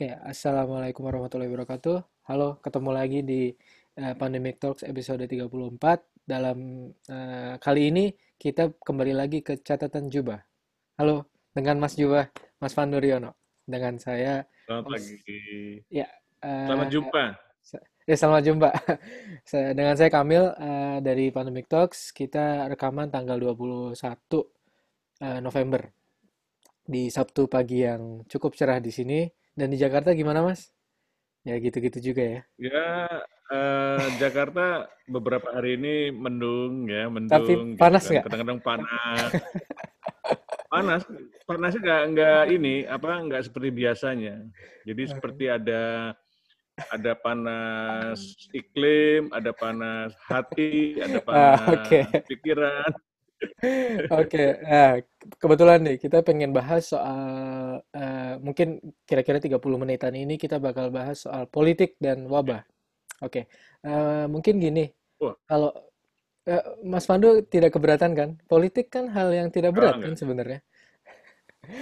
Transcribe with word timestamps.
Oke, 0.00 0.16
Assalamualaikum 0.24 1.04
warahmatullahi 1.04 1.52
wabarakatuh. 1.52 2.24
Halo, 2.24 2.56
ketemu 2.64 2.88
lagi 2.88 3.20
di 3.20 3.52
uh, 4.00 4.16
Pandemic 4.16 4.56
Talks 4.56 4.80
episode 4.80 5.28
34. 5.28 5.44
Dalam 6.24 6.88
uh, 6.88 7.60
kali 7.60 7.92
ini 7.92 8.08
kita 8.40 8.72
kembali 8.80 9.12
lagi 9.12 9.44
ke 9.44 9.60
catatan 9.60 10.08
Jubah. 10.08 10.40
Halo, 10.96 11.28
dengan 11.52 11.84
Mas 11.84 12.00
Jubah, 12.00 12.32
Mas 12.64 12.72
Panduriono. 12.72 13.36
Dengan 13.68 14.00
saya. 14.00 14.48
Selamat 14.64 14.88
pagi. 14.88 15.14
Ya. 15.92 16.08
Uh, 16.40 16.64
selamat 16.64 16.88
jumpa. 16.96 17.22
Ya, 18.08 18.16
selamat 18.16 18.42
jumpa. 18.48 18.70
dengan 19.76 19.94
saya 20.00 20.08
Kamil 20.08 20.48
uh, 20.48 21.04
dari 21.04 21.28
Pandemic 21.28 21.68
Talks. 21.68 22.16
Kita 22.16 22.72
rekaman 22.72 23.12
tanggal 23.12 23.36
21 23.36 23.92
uh, 23.92 25.44
November 25.44 25.92
di 26.88 27.12
Sabtu 27.12 27.52
pagi 27.52 27.84
yang 27.84 28.24
cukup 28.24 28.56
cerah 28.56 28.80
di 28.80 28.88
sini. 28.88 29.39
Dan 29.60 29.68
di 29.68 29.76
Jakarta 29.76 30.16
gimana, 30.16 30.40
Mas? 30.40 30.72
Ya 31.44 31.60
gitu-gitu 31.60 32.00
juga 32.00 32.24
ya. 32.24 32.40
Ya, 32.56 32.88
uh, 33.52 34.08
Jakarta 34.16 34.88
beberapa 35.04 35.52
hari 35.52 35.76
ini 35.76 36.08
mendung 36.08 36.88
ya, 36.88 37.12
mendung. 37.12 37.28
Tapi 37.28 37.52
gitu 37.52 37.76
panas 37.76 38.08
kan. 38.08 38.10
nggak? 38.16 38.24
Kadang-kadang 38.24 38.60
panas. 38.64 39.30
panas, 40.72 41.02
panasnya 41.44 41.80
nggak 41.84 42.02
nggak 42.16 42.42
ini 42.56 42.74
apa 42.88 43.20
nggak 43.20 43.42
seperti 43.52 43.68
biasanya. 43.68 44.48
Jadi 44.88 45.02
seperti 45.12 45.44
ada 45.52 46.16
ada 46.88 47.12
panas 47.20 48.48
iklim, 48.56 49.28
ada 49.36 49.52
panas 49.52 50.16
hati, 50.24 50.96
ada 51.04 51.20
ah, 51.20 51.24
panas 51.28 51.60
ah, 51.60 51.84
okay. 51.84 52.04
pikiran. 52.32 52.92
Oke, 54.20 54.44
nah, 54.64 55.00
kebetulan 55.36 55.80
nih 55.84 55.96
kita 56.00 56.20
pengen 56.20 56.52
bahas 56.52 56.92
soal 56.92 57.20
uh, 57.80 58.34
mungkin 58.40 58.80
kira-kira 59.04 59.40
30 59.40 59.60
menitan 59.80 60.12
ini 60.16 60.36
kita 60.36 60.60
bakal 60.60 60.92
bahas 60.92 61.24
soal 61.24 61.48
politik 61.48 61.96
dan 62.00 62.28
wabah. 62.28 62.64
Oke, 63.20 63.48
uh, 63.84 64.24
mungkin 64.28 64.60
gini, 64.60 64.88
Wah. 65.20 65.36
kalau 65.44 65.72
uh, 66.48 66.64
Mas 66.84 67.04
Pandu 67.04 67.44
tidak 67.44 67.76
keberatan 67.76 68.12
kan? 68.16 68.30
Politik 68.48 68.88
kan 68.88 69.12
hal 69.12 69.28
yang 69.32 69.48
tidak 69.52 69.76
berat 69.76 70.00
oh, 70.00 70.02
kan 70.04 70.14
sebenarnya. 70.16 70.60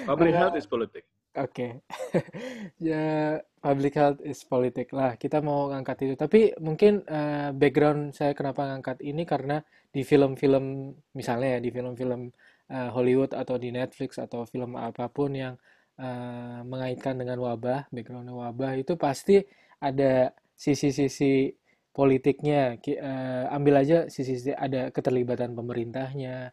Public 0.06 0.34
health 0.34 0.58
is 0.58 0.66
politik. 0.66 1.06
Oke, 1.36 1.84
ya 2.88 3.36
public 3.60 3.94
health 4.00 4.20
is 4.24 4.40
politik 4.48 4.88
lah. 4.96 5.14
Kita 5.20 5.44
mau 5.44 5.68
ngangkat 5.70 5.96
itu, 6.08 6.14
tapi 6.16 6.40
mungkin 6.58 7.04
uh, 7.04 7.52
background 7.52 8.16
saya 8.16 8.32
kenapa 8.32 8.64
ngangkat 8.64 9.04
ini 9.04 9.22
karena 9.28 9.60
di 9.92 10.02
film-film 10.08 10.96
misalnya 11.12 11.58
ya 11.58 11.60
di 11.60 11.70
film-film 11.70 12.32
uh, 12.72 12.90
Hollywood 12.96 13.36
atau 13.36 13.60
di 13.60 13.68
Netflix 13.70 14.16
atau 14.18 14.48
film 14.48 14.74
apa 14.80 15.06
pun 15.12 15.30
yang 15.36 15.54
uh, 16.00 16.64
mengaitkan 16.64 17.20
dengan 17.20 17.38
wabah, 17.44 17.92
background 17.92 18.32
wabah 18.32 18.80
itu 18.80 18.96
pasti 18.96 19.44
ada 19.84 20.32
sisi-sisi 20.56 21.52
politiknya. 21.92 22.80
Uh, 22.82 23.52
ambil 23.52 23.84
aja 23.84 24.08
sisi-sisi 24.08 24.56
ada 24.56 24.90
keterlibatan 24.90 25.52
pemerintahnya, 25.52 26.50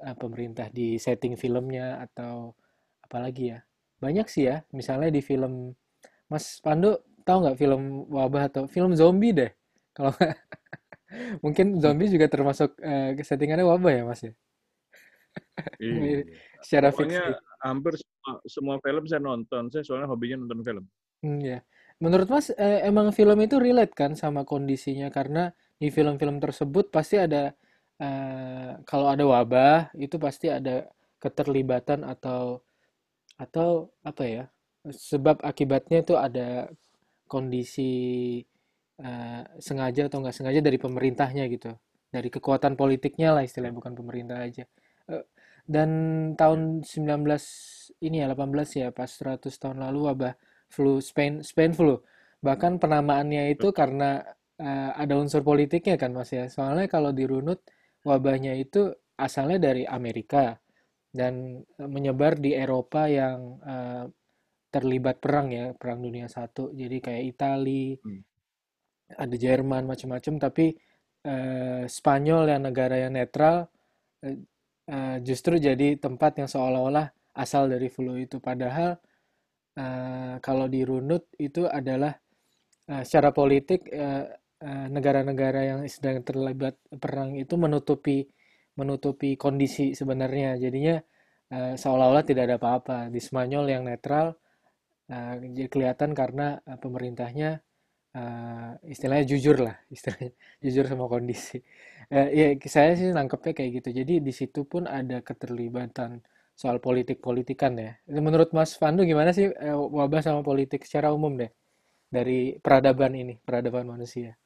uh, 0.00 0.16
pemerintah 0.16 0.70
di 0.70 0.96
setting 1.02 1.34
filmnya 1.36 1.98
atau 2.08 2.54
apalagi 3.04 3.52
ya 3.52 3.60
banyak 4.02 4.26
sih 4.28 4.50
ya 4.50 4.62
misalnya 4.74 5.10
di 5.10 5.22
film 5.24 5.72
Mas 6.28 6.58
Pandu 6.60 6.98
tahu 7.24 7.48
nggak 7.48 7.58
film 7.58 8.04
wabah 8.10 8.52
atau 8.52 8.62
film 8.68 8.92
zombie 8.96 9.32
deh? 9.32 9.50
Kalau 9.96 10.10
mungkin 11.44 11.78
zombie 11.78 12.10
juga 12.10 12.26
termasuk 12.26 12.74
uh, 12.82 13.14
settingannya 13.14 13.64
wabah 13.64 13.92
ya 13.92 14.02
Mas 14.04 14.22
ya? 14.24 14.32
Iya. 15.78 16.26
secara 16.62 16.90
fiksi. 16.94 17.18
hampir 17.62 17.94
semua, 17.98 18.32
semua 18.46 18.76
film 18.82 19.02
saya 19.06 19.22
nonton 19.22 19.70
saya 19.70 19.82
soalnya 19.86 20.10
hobinya 20.10 20.42
nonton 20.42 20.60
film. 20.66 20.84
Hmm, 21.22 21.38
ya 21.42 21.58
menurut 22.02 22.26
Mas 22.26 22.50
eh, 22.54 22.82
emang 22.86 23.14
film 23.14 23.38
itu 23.40 23.56
relate 23.62 23.94
kan 23.94 24.18
sama 24.18 24.42
kondisinya? 24.42 25.08
Karena 25.08 25.50
di 25.78 25.90
film-film 25.90 26.38
tersebut 26.42 26.90
pasti 26.90 27.18
ada 27.18 27.50
uh, 27.98 28.78
kalau 28.86 29.10
ada 29.10 29.24
wabah 29.26 29.94
itu 29.98 30.16
pasti 30.18 30.50
ada 30.50 30.86
keterlibatan 31.18 32.02
atau 32.06 32.62
atau 33.40 33.90
apa 34.06 34.24
ya 34.24 34.44
sebab 34.90 35.40
akibatnya 35.40 36.04
itu 36.04 36.14
ada 36.14 36.68
kondisi 37.24 37.92
uh, 39.00 39.42
sengaja 39.56 40.12
atau 40.12 40.20
nggak 40.20 40.36
sengaja 40.36 40.60
dari 40.60 40.76
pemerintahnya 40.76 41.48
gitu. 41.48 41.72
Dari 42.12 42.28
kekuatan 42.30 42.78
politiknya 42.78 43.34
lah 43.34 43.42
istilahnya 43.42 43.74
bukan 43.74 43.96
pemerintah 43.96 44.44
aja. 44.44 44.68
Uh, 45.08 45.24
dan 45.64 45.90
tahun 46.36 46.84
19 46.84 48.04
ini 48.04 48.16
ya 48.20 48.28
18 48.28 48.80
ya 48.80 48.88
pas 48.92 49.08
100 49.08 49.48
tahun 49.48 49.80
lalu 49.80 50.00
wabah 50.12 50.34
flu 50.68 51.00
Spain 51.00 51.40
Spain 51.40 51.72
flu. 51.72 51.96
Bahkan 52.44 52.76
penamaannya 52.76 53.56
itu 53.56 53.72
karena 53.72 54.20
uh, 54.60 54.90
ada 54.94 55.16
unsur 55.16 55.40
politiknya 55.40 55.96
kan 55.96 56.12
mas 56.12 56.28
ya. 56.28 56.44
Soalnya 56.52 56.86
kalau 56.92 57.10
dirunut 57.16 57.64
wabahnya 58.04 58.52
itu 58.60 58.92
asalnya 59.16 59.56
dari 59.72 59.88
Amerika 59.88 60.60
dan 61.14 61.62
eh, 61.62 61.86
menyebar 61.86 62.42
di 62.42 62.58
Eropa 62.58 63.06
yang 63.06 63.62
uh, 63.62 64.04
terlibat 64.74 65.22
perang 65.22 65.54
ya 65.54 65.70
perang 65.78 66.02
dunia 66.02 66.26
satu. 66.26 66.74
Jadi 66.74 66.98
kayak 66.98 67.22
Italia 67.22 67.94
hmm. 68.02 68.22
ada 69.14 69.36
Jerman 69.38 69.86
macam-macam 69.86 70.34
tapi 70.42 70.74
uh, 71.30 71.86
Spanyol 71.86 72.50
yang 72.50 72.66
negara 72.66 72.98
yang 72.98 73.14
netral 73.14 73.70
uh, 74.26 74.36
uh, 74.90 75.16
justru 75.22 75.62
jadi 75.62 75.94
tempat 76.02 76.42
yang 76.42 76.50
seolah-olah 76.50 77.06
asal 77.38 77.70
dari 77.70 77.86
flu 77.86 78.18
itu. 78.18 78.42
Padahal 78.42 78.98
uh, 79.78 80.34
kalau 80.42 80.66
dirunut 80.66 81.30
itu 81.38 81.70
adalah 81.70 82.18
uh, 82.90 83.02
secara 83.06 83.30
politik 83.30 83.86
negara-negara 84.64 85.60
uh, 85.62 85.66
yang 85.70 85.80
sedang 85.86 86.26
terlibat 86.26 86.74
perang 86.98 87.38
itu 87.38 87.54
menutupi 87.54 88.26
menutupi 88.78 89.38
kondisi 89.38 89.94
sebenarnya. 89.94 90.58
Jadinya 90.58 90.98
uh, 91.54 91.74
seolah-olah 91.78 92.24
tidak 92.26 92.50
ada 92.50 92.56
apa-apa. 92.58 92.98
Di 93.10 93.20
Spanyol 93.22 93.64
yang 93.70 93.82
netral 93.86 94.34
uh, 95.10 95.34
kelihatan 95.70 96.12
karena 96.12 96.58
uh, 96.62 96.78
pemerintahnya 96.78 97.62
uh, 98.14 98.72
istilahnya 98.86 99.26
jujur 99.26 99.56
lah, 99.62 99.76
istilahnya 99.94 100.32
jujur 100.62 100.84
sama 100.86 101.06
kondisi. 101.10 101.58
Uh, 102.12 102.28
ya 102.30 102.46
saya 102.68 102.94
sih 102.98 103.10
nangkepnya 103.10 103.52
kayak 103.56 103.70
gitu. 103.82 103.88
Jadi 104.04 104.14
di 104.20 104.32
situ 104.34 104.66
pun 104.66 104.86
ada 104.86 105.20
keterlibatan 105.20 106.22
soal 106.54 106.78
politik-politikan 106.78 107.74
ya. 107.74 107.92
Menurut 108.06 108.54
Mas 108.54 108.78
Fandu 108.78 109.02
gimana 109.02 109.34
sih 109.34 109.50
uh, 109.50 109.78
wabah 109.78 110.22
sama 110.22 110.40
politik 110.46 110.86
secara 110.86 111.10
umum 111.10 111.34
deh 111.34 111.50
dari 112.06 112.54
peradaban 112.62 113.12
ini, 113.18 113.34
peradaban 113.42 113.90
manusia? 113.90 114.38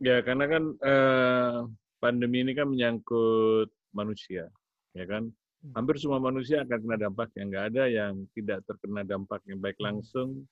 Ya 0.00 0.24
karena 0.26 0.48
kan 0.48 0.64
uh, 0.80 1.58
pandemi 2.00 2.42
ini 2.42 2.56
kan 2.56 2.66
menyangkut 2.72 3.68
manusia, 3.92 4.48
ya 4.96 5.04
kan. 5.04 5.28
Hmm. 5.60 5.72
Hampir 5.76 6.00
semua 6.00 6.16
manusia 6.16 6.64
akan 6.64 6.78
kena 6.80 6.96
dampak 6.96 7.28
yang 7.36 7.52
nggak 7.52 7.66
ada 7.76 7.84
yang 7.86 8.14
tidak 8.32 8.64
terkena 8.64 9.04
dampak 9.04 9.44
yang 9.44 9.60
baik 9.60 9.76
hmm. 9.76 9.86
langsung 9.92 10.48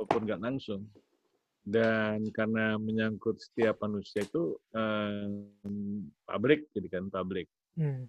maupun 0.00 0.24
nggak 0.24 0.40
langsung. 0.40 0.88
Dan 1.68 2.32
karena 2.32 2.80
menyangkut 2.80 3.36
setiap 3.44 3.84
manusia 3.84 4.24
itu 4.24 4.56
eh, 4.72 5.28
publik, 6.24 6.72
jadi 6.72 6.88
kan 6.88 7.12
publik. 7.12 7.44
Hmm. 7.76 8.08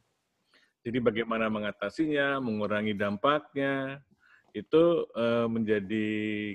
Jadi 0.80 0.98
bagaimana 1.04 1.52
mengatasinya, 1.52 2.40
mengurangi 2.40 2.96
dampaknya, 2.96 4.00
itu 4.56 5.04
eh, 5.12 5.48
menjadi 5.52 6.08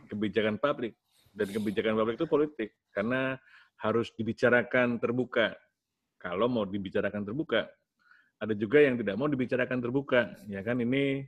kebijakan 0.09 0.57
publik. 0.57 0.97
Dan 1.35 1.53
kebijakan 1.53 1.99
publik 2.01 2.17
itu 2.17 2.29
politik, 2.31 2.71
karena 2.97 3.37
harus 3.85 4.09
dibicarakan 4.17 4.97
terbuka 4.97 5.53
kalau 6.25 6.49
mau 6.49 6.65
dibicarakan 6.65 7.21
terbuka. 7.21 7.69
Ada 8.41 8.57
juga 8.57 8.81
yang 8.81 8.97
tidak 8.97 9.21
mau 9.21 9.29
dibicarakan 9.29 9.79
terbuka, 9.85 10.33
ya 10.49 10.65
kan 10.65 10.81
ini 10.81 11.21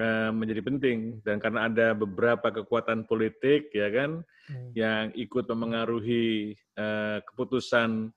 uh, 0.00 0.32
menjadi 0.32 0.64
penting 0.64 1.20
dan 1.22 1.36
karena 1.36 1.68
ada 1.68 1.92
beberapa 1.92 2.48
kekuatan 2.50 3.04
politik 3.04 3.68
ya 3.70 3.92
kan 3.92 4.24
hmm. 4.48 4.72
yang 4.72 5.12
ikut 5.14 5.44
memengaruhi 5.46 6.56
uh, 6.80 7.20
keputusan 7.28 8.08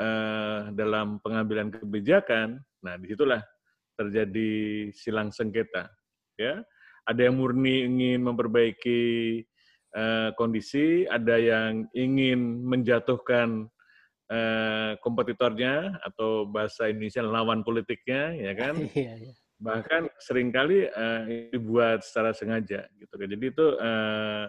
uh, 0.00 0.72
dalam 0.72 1.20
pengambilan 1.20 1.68
kebijakan. 1.68 2.56
Nah, 2.82 2.96
di 2.98 3.12
situlah 3.12 3.44
terjadi 3.94 4.50
silang 4.96 5.30
sengketa, 5.30 5.86
ya. 6.40 6.64
Ada 7.02 7.28
yang 7.30 7.38
murni 7.38 7.82
ingin 7.82 8.22
memperbaiki 8.22 9.42
kondisi, 10.38 11.04
ada 11.04 11.36
yang 11.36 11.84
ingin 11.92 12.64
menjatuhkan 12.64 13.66
Eh, 14.32 14.96
kompetitornya 15.04 16.00
atau 16.00 16.48
bahasa 16.48 16.88
Indonesia 16.88 17.20
lawan 17.20 17.60
politiknya, 17.60 18.32
ya 18.32 18.52
kan? 18.56 18.74
Iya, 18.96 19.12
iya. 19.28 19.32
Bahkan 19.60 20.08
sering 20.16 20.48
kali 20.48 20.88
uh, 20.88 21.52
dibuat 21.52 22.00
secara 22.00 22.32
sengaja, 22.32 22.88
gitu 22.96 23.12
kan. 23.12 23.28
Jadi 23.28 23.44
itu 23.52 23.66
uh, 23.76 24.48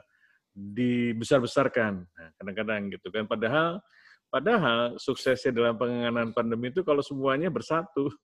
dibesar-besarkan, 0.55 1.99
nah, 1.99 2.29
kadang-kadang 2.39 2.95
gitu 2.95 3.11
kan. 3.11 3.27
Padahal, 3.27 3.83
padahal 4.31 4.95
suksesnya 4.95 5.51
dalam 5.51 5.75
penanganan 5.75 6.31
pandemi 6.31 6.71
itu 6.71 6.79
kalau 6.87 7.03
semuanya 7.03 7.51
bersatu. 7.51 8.07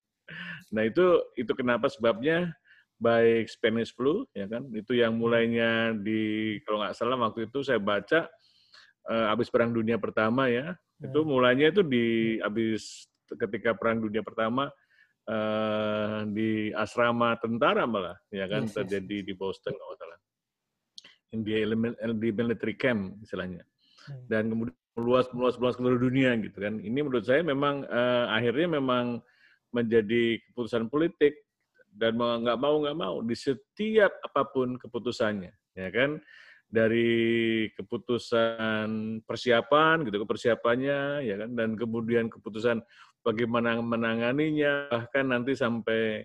Nah 0.69 0.85
itu 0.85 1.01
itu 1.33 1.49
kenapa 1.57 1.89
sebabnya 1.89 2.53
baik 3.01 3.49
Spanish 3.49 3.89
flu 3.89 4.21
ya 4.37 4.45
kan 4.45 4.61
itu 4.77 4.93
yang 4.93 5.17
mulainya 5.17 5.97
di 5.97 6.53
kalau 6.61 6.85
nggak 6.85 6.93
salah 6.93 7.17
waktu 7.17 7.49
itu 7.49 7.65
saya 7.65 7.81
baca 7.81 8.29
uh, 9.09 9.25
habis 9.33 9.49
perang 9.49 9.73
dunia 9.73 9.97
pertama 9.97 10.47
ya 10.47 10.77
hmm. 10.77 11.09
itu 11.09 11.19
mulainya 11.25 11.73
itu 11.73 11.81
di 11.81 12.37
habis 12.39 13.09
ketika 13.29 13.73
perang 13.73 14.01
dunia 14.01 14.21
pertama 14.21 14.69
uh, 15.25 16.25
di 16.29 16.69
asrama 16.77 17.33
tentara 17.41 17.89
malah 17.89 18.17
ya 18.29 18.45
kan 18.45 18.69
yes, 18.69 18.77
terjadi 18.77 19.17
yes. 19.21 19.25
di 19.25 19.33
Boston 19.33 19.73
kalau 19.73 19.95
salah 19.97 20.19
di 21.29 21.53
di 22.17 22.29
military 22.33 22.73
camp 22.77 23.17
istilahnya 23.21 23.61
hmm. 23.65 24.25
dan 24.29 24.49
kemudian 24.49 24.77
meluas 24.97 25.25
meluas 25.31 25.55
meluas 25.57 25.75
ke 25.77 25.81
seluruh 25.81 26.01
dunia 26.01 26.35
gitu 26.41 26.57
kan 26.59 26.77
ini 26.81 26.99
menurut 26.99 27.25
saya 27.25 27.45
memang 27.45 27.85
uh, 27.87 28.25
akhirnya 28.33 28.81
memang 28.81 29.21
menjadi 29.69 30.41
keputusan 30.49 30.89
politik 30.89 31.45
dan 31.93 32.17
nggak 32.17 32.57
mau 32.57 32.81
nggak 32.81 32.97
mau 32.97 33.15
di 33.21 33.37
setiap 33.37 34.09
apa 34.25 34.41
pun 34.49 34.77
keputusannya 34.81 35.53
ya 35.77 35.89
kan 35.93 36.17
dari 36.69 37.65
keputusan 37.73 39.19
persiapan 39.25 40.05
gitu 40.05 40.21
persiapannya 40.21 41.25
ya 41.25 41.35
kan 41.41 41.51
dan 41.57 41.73
kemudian 41.73 42.29
keputusan 42.29 42.85
bagaimana 43.25 43.81
menanganinya 43.81 44.85
bahkan 44.93 45.33
nanti 45.33 45.57
sampai 45.57 46.21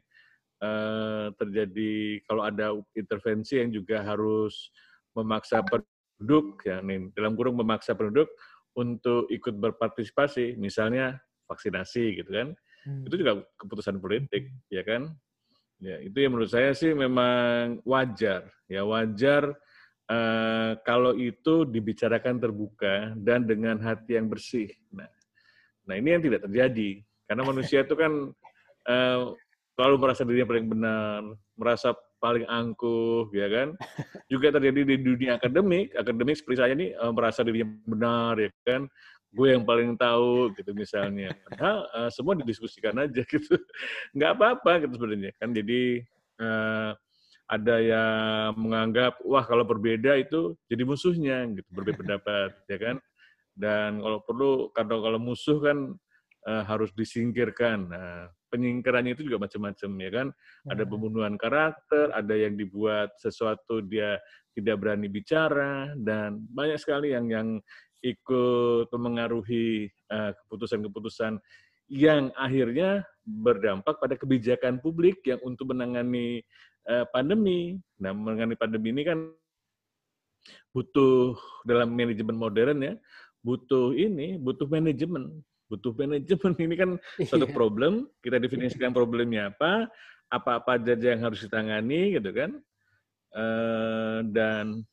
uh, 0.61 1.32
terjadi 1.41 2.20
kalau 2.29 2.44
ada 2.44 2.76
intervensi 2.93 3.56
yang 3.56 3.73
juga 3.73 4.05
harus 4.05 4.69
memaksa 5.17 5.64
penduduk 5.64 6.61
ya 6.69 6.85
nih 6.85 7.08
dalam 7.17 7.32
kurung 7.40 7.56
memaksa 7.56 7.97
penduduk 7.97 8.29
untuk 8.76 9.32
ikut 9.32 9.56
berpartisipasi 9.56 10.61
misalnya 10.61 11.17
vaksinasi 11.49 12.20
gitu 12.20 12.31
kan 12.31 12.49
hmm. 12.85 13.08
itu 13.08 13.17
juga 13.17 13.40
keputusan 13.56 13.97
politik 13.97 14.52
ya 14.69 14.85
kan 14.85 15.08
Ya, 15.82 16.00
itu 16.00 16.17
yang 16.17 16.32
menurut 16.32 16.49
saya 16.49 16.70
sih 16.73 16.94
memang 16.94 17.82
wajar. 17.85 18.47
Ya, 18.70 18.87
wajar 18.87 19.52
uh, 20.10 20.76
kalau 20.82 21.16
itu 21.16 21.64
dibicarakan 21.68 22.40
terbuka 22.40 23.12
dan 23.16 23.44
dengan 23.48 23.80
hati 23.80 24.16
yang 24.18 24.28
bersih. 24.28 24.70
Nah, 24.92 25.08
nah 25.84 25.94
ini 25.96 26.16
yang 26.16 26.22
tidak 26.24 26.44
terjadi. 26.48 27.00
Karena 27.24 27.42
manusia 27.44 27.84
itu 27.84 27.94
kan 27.96 28.12
uh, 28.88 29.20
selalu 29.74 29.96
merasa 29.98 30.22
dirinya 30.22 30.48
paling 30.48 30.66
benar, 30.70 31.20
merasa 31.58 31.88
paling 32.22 32.46
angkuh, 32.48 33.28
ya 33.36 33.50
kan? 33.50 33.68
Juga 34.32 34.54
terjadi 34.54 34.86
di 34.86 34.96
dunia 35.02 35.36
akademik, 35.36 35.92
akademik 35.92 36.40
seperti 36.40 36.56
saya 36.56 36.72
ini 36.72 36.94
uh, 36.96 37.12
merasa 37.12 37.44
dirinya 37.44 37.68
benar, 37.84 38.32
ya 38.40 38.48
kan? 38.64 38.88
gue 39.34 39.50
yang 39.50 39.66
paling 39.66 39.98
tahu 39.98 40.54
gitu 40.54 40.70
misalnya. 40.72 41.34
Padahal 41.50 41.78
uh, 41.90 42.10
semua 42.14 42.38
didiskusikan 42.38 42.94
aja 43.02 43.22
gitu. 43.34 43.58
Nggak 44.14 44.30
apa-apa 44.38 44.86
gitu 44.86 44.94
sebenarnya 44.94 45.34
kan. 45.42 45.50
Jadi 45.50 46.06
uh, 46.38 46.94
ada 47.44 47.76
yang 47.76 48.56
menganggap 48.56 49.20
wah 49.20 49.44
kalau 49.44 49.69
berbeda 49.69 50.17
itu 50.17 50.56
jadi 50.64 50.82
musuhnya 50.88 51.44
gitu 51.52 51.69
berbeda 51.73 51.99
pendapat 52.00 52.50
ya 52.73 52.79
kan. 52.81 52.96
Dan 53.55 54.02
kalau 54.02 54.19
perlu 54.26 54.52
karena 54.75 54.94
kalau 54.99 55.19
musuh 55.23 55.58
kan 55.62 55.79
uh, 56.49 56.62
harus 56.67 56.91
disingkirkan. 56.96 57.87
Nah, 57.87 58.26
penyingkirannya 58.50 59.14
itu 59.14 59.26
juga 59.26 59.46
macam-macam 59.46 59.91
ya 59.99 60.11
kan. 60.11 60.26
Ada 60.67 60.82
pembunuhan 60.87 61.35
karakter, 61.38 62.11
ada 62.11 62.35
yang 62.35 62.58
dibuat 62.58 63.14
sesuatu 63.19 63.79
dia 63.82 64.19
tidak 64.55 64.82
berani 64.82 65.11
bicara 65.11 65.90
dan 65.99 66.38
banyak 66.55 66.79
sekali 66.79 67.11
yang 67.14 67.26
yang 67.31 67.49
ikut 68.05 68.93
mengaruhi 68.94 69.88
eh, 69.90 70.31
keputusan-keputusan 70.44 71.40
yang 71.88 72.32
akhirnya 72.36 73.04
berdampak 73.25 74.00
pada 74.00 74.14
kebijakan 74.16 74.81
publik 74.81 75.25
yang 75.25 75.40
untuk 75.44 75.72
menangani 75.72 76.44
eh, 76.88 77.04
pandemi. 77.12 77.81
Nah, 78.00 78.12
menangani 78.12 78.56
pandemi 78.56 78.92
ini 78.92 79.02
kan 79.04 79.19
butuh 80.76 81.38
dalam 81.64 81.92
manajemen 81.92 82.36
modern 82.36 82.78
ya, 82.84 82.94
butuh 83.40 83.96
ini, 83.96 84.36
butuh 84.36 84.69
manajemen. 84.69 85.40
Butuh 85.69 85.96
manajemen 85.96 86.52
ini 86.64 86.75
kan 86.76 86.90
satu 87.25 87.48
iya. 87.48 87.54
problem, 87.56 88.08
kita 88.20 88.37
definisikan 88.37 88.92
problemnya 88.92 89.48
apa, 89.52 89.88
apa-apa 90.28 90.76
aja 90.76 90.96
yang 91.16 91.25
harus 91.25 91.40
ditangani 91.40 92.20
gitu 92.20 92.30
kan. 92.32 92.50
Eh, 93.34 94.19
dan 94.30 94.84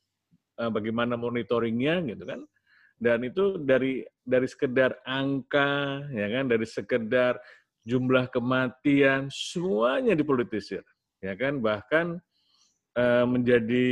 bagaimana 0.61 1.17
monitoringnya 1.17 2.05
gitu 2.05 2.21
kan 2.21 2.45
dan 3.01 3.25
itu 3.25 3.57
dari 3.57 4.05
dari 4.21 4.45
sekedar 4.45 4.93
angka 5.09 6.05
ya 6.13 6.27
kan? 6.29 6.45
Dari 6.45 6.65
sekedar 6.69 7.41
jumlah 7.81 8.29
kematian 8.29 9.25
semuanya 9.33 10.13
dipolitisir 10.13 10.85
ya 11.17 11.33
kan? 11.33 11.57
Bahkan 11.57 12.21
uh, 12.93 13.25
menjadi 13.25 13.89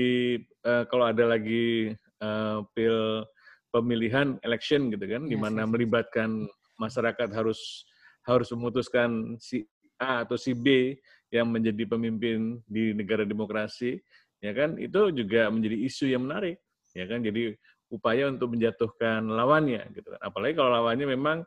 uh, 0.61 0.85
kalau 0.93 1.09
ada 1.09 1.25
lagi 1.25 1.97
uh, 2.21 2.61
pil 2.77 3.25
pemilihan 3.73 4.37
election 4.45 4.93
gitu 4.93 5.05
kan 5.05 5.25
yes, 5.25 5.29
di 5.29 5.37
mana 5.37 5.65
yes. 5.65 5.69
melibatkan 5.69 6.29
masyarakat 6.77 7.29
harus 7.33 7.85
harus 8.25 8.49
memutuskan 8.53 9.37
si 9.41 9.65
A 9.97 10.21
atau 10.21 10.37
si 10.37 10.53
B 10.53 10.97
yang 11.33 11.49
menjadi 11.49 11.85
pemimpin 11.85 12.61
di 12.69 12.93
negara 12.93 13.25
demokrasi 13.25 13.97
ya 14.37 14.53
kan? 14.53 14.77
Itu 14.77 15.09
juga 15.09 15.49
menjadi 15.49 15.81
isu 15.81 16.13
yang 16.13 16.29
menarik 16.29 16.61
ya 16.93 17.09
kan? 17.09 17.25
Jadi 17.25 17.57
upaya 17.89 18.29
untuk 18.29 18.53
menjatuhkan 18.53 19.25
lawannya 19.25 19.89
gitu 19.97 20.13
kan. 20.13 20.21
Apalagi 20.21 20.53
kalau 20.57 20.71
lawannya 20.77 21.07
memang 21.09 21.37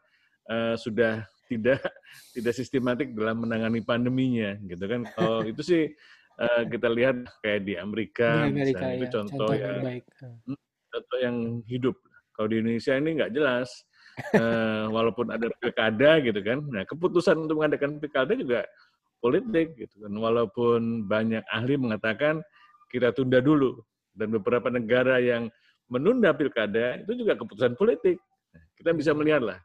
uh, 0.51 0.75
sudah 0.75 1.27
tidak 1.47 1.81
tidak 2.37 2.55
sistematik 2.55 3.15
dalam 3.15 3.47
menangani 3.47 3.81
pandeminya 3.83 4.59
gitu 4.67 4.85
kan. 4.85 5.07
Kalau 5.15 5.47
itu 5.51 5.63
sih 5.63 5.83
uh, 6.39 6.63
kita 6.67 6.91
lihat 6.91 7.17
kayak 7.41 7.63
di 7.67 7.75
Amerika, 7.79 8.47
di 8.47 8.59
Amerika 8.59 8.83
misalnya, 8.83 8.91
ya. 8.91 8.99
itu 8.99 9.07
contoh, 9.15 9.49
contoh 9.49 9.53
yang 9.55 9.77
baik. 9.81 10.05
Hmm, 10.21 10.59
contoh 10.91 11.19
yang 11.23 11.37
hidup. 11.71 11.97
Kalau 12.33 12.49
di 12.51 12.57
Indonesia 12.59 12.93
ini 12.99 13.11
nggak 13.19 13.35
jelas. 13.35 13.71
Uh, 14.37 14.91
walaupun 14.97 15.33
ada 15.33 15.49
pilkada 15.57 16.21
gitu 16.21 16.41
kan. 16.45 16.59
Nah, 16.69 16.85
keputusan 16.85 17.49
untuk 17.49 17.65
mengadakan 17.65 17.97
pilkada 17.97 18.37
juga 18.37 18.61
politik 19.25 19.79
gitu 19.79 20.05
kan. 20.05 20.13
Walaupun 20.13 21.09
banyak 21.09 21.47
ahli 21.49 21.81
mengatakan 21.81 22.45
kita 22.93 23.15
tunda 23.17 23.41
dulu 23.41 23.81
dan 24.13 24.29
beberapa 24.37 24.69
negara 24.69 25.17
yang 25.17 25.49
menunda 25.93 26.33
pilkada 26.33 27.05
itu 27.05 27.13
juga 27.21 27.37
keputusan 27.37 27.77
politik. 27.77 28.17
Kita 28.81 28.97
bisa 28.97 29.13
melihat 29.13 29.45
lah 29.45 29.61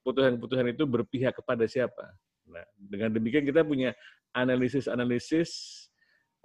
keputusan-keputusan 0.00 0.72
itu 0.72 0.88
berpihak 0.88 1.36
kepada 1.36 1.68
siapa. 1.68 2.08
Nah, 2.48 2.64
dengan 2.80 3.12
demikian 3.12 3.44
kita 3.44 3.60
punya 3.60 3.92
analisis-analisis 4.32 5.50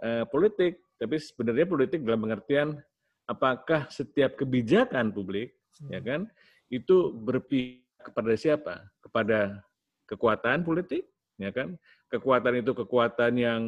uh, 0.03 0.27
politik, 0.27 0.83
tapi 0.99 1.15
sebenarnya 1.15 1.63
politik 1.63 2.03
dalam 2.03 2.27
pengertian 2.27 2.75
apakah 3.23 3.87
setiap 3.87 4.35
kebijakan 4.35 5.15
publik, 5.15 5.55
ya 5.87 6.03
kan, 6.03 6.27
itu 6.67 7.15
berpihak 7.23 8.11
kepada 8.11 8.35
siapa? 8.35 8.73
Kepada 8.99 9.63
kekuatan 10.11 10.67
politik, 10.67 11.07
ya 11.39 11.55
kan? 11.55 11.79
Kekuatan 12.11 12.59
itu 12.59 12.75
kekuatan 12.75 13.39
yang 13.39 13.61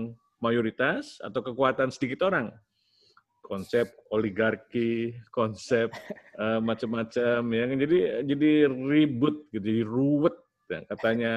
mayoritas 0.44 1.24
atau 1.24 1.40
kekuatan 1.40 1.88
sedikit 1.88 2.28
orang 2.28 2.52
konsep 3.46 3.94
oligarki, 4.10 5.14
konsep 5.30 5.94
uh, 6.42 6.58
macam-macam 6.68 7.40
ya. 7.54 7.64
Jadi 7.78 7.98
jadi 8.26 8.52
ribut 8.68 9.46
gitu, 9.54 9.62
jadi 9.62 9.82
ruwet. 9.86 10.36
Ya. 10.66 10.82
Katanya 10.90 11.34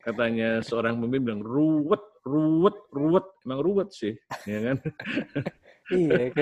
katanya 0.00 0.64
seorang 0.64 0.96
pemimpin 0.96 1.22
bilang 1.28 1.42
ruwet, 1.44 2.02
ruwet, 2.24 2.76
ruwet. 2.88 3.26
Emang 3.44 3.60
ruwet 3.60 3.92
sih, 3.92 4.16
ya 4.48 4.72
kan? 4.72 4.76
iya, 5.94 6.32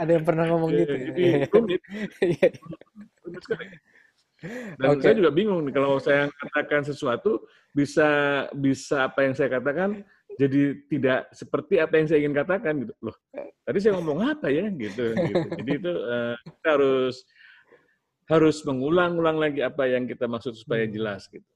ada 0.00 0.10
yang 0.10 0.24
pernah 0.24 0.44
ngomong 0.48 0.70
iya, 0.72 0.80
gitu. 0.80 0.92
Ya? 0.92 1.04
Jadi 1.04 1.24
rumit. 1.52 1.80
Iya. 2.24 2.48
rumit 3.22 3.42
sekali. 3.44 3.66
Dan 4.74 4.98
okay. 4.98 5.02
saya 5.06 5.14
juga 5.22 5.30
bingung 5.30 5.62
nih 5.62 5.74
kalau 5.74 6.02
saya 6.02 6.26
katakan 6.34 6.82
sesuatu 6.82 7.46
bisa 7.70 8.10
bisa 8.58 9.06
apa 9.06 9.22
yang 9.22 9.34
saya 9.38 9.48
katakan 9.54 10.02
jadi 10.40 10.62
tidak 10.88 11.20
seperti 11.34 11.74
apa 11.80 11.94
yang 11.98 12.06
saya 12.08 12.18
ingin 12.24 12.36
katakan 12.36 12.74
gitu 12.84 12.94
loh 13.04 13.16
tadi 13.62 13.78
saya 13.78 13.92
ngomong 13.98 14.20
apa 14.26 14.46
ya 14.48 14.66
gitu, 14.72 15.12
gitu. 15.12 15.48
jadi 15.60 15.70
itu 15.78 15.92
uh, 15.92 16.34
kita 16.40 16.68
harus 16.78 17.16
harus 18.30 18.56
mengulang-ulang 18.64 19.36
lagi 19.36 19.60
apa 19.60 19.84
yang 19.90 20.08
kita 20.08 20.24
maksud 20.24 20.56
supaya 20.56 20.88
hmm. 20.88 20.92
jelas 20.94 21.28
gitu 21.28 21.46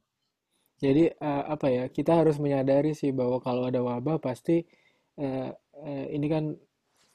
jadi 0.77 1.17
uh, 1.17 1.57
apa 1.57 1.67
ya 1.73 1.85
kita 1.89 2.13
harus 2.21 2.37
menyadari 2.37 2.93
sih 2.93 3.11
bahwa 3.11 3.41
kalau 3.41 3.65
ada 3.65 3.81
wabah 3.81 4.21
pasti 4.21 4.61
uh, 5.17 5.51
uh, 5.53 6.07
ini 6.13 6.27
kan 6.29 6.45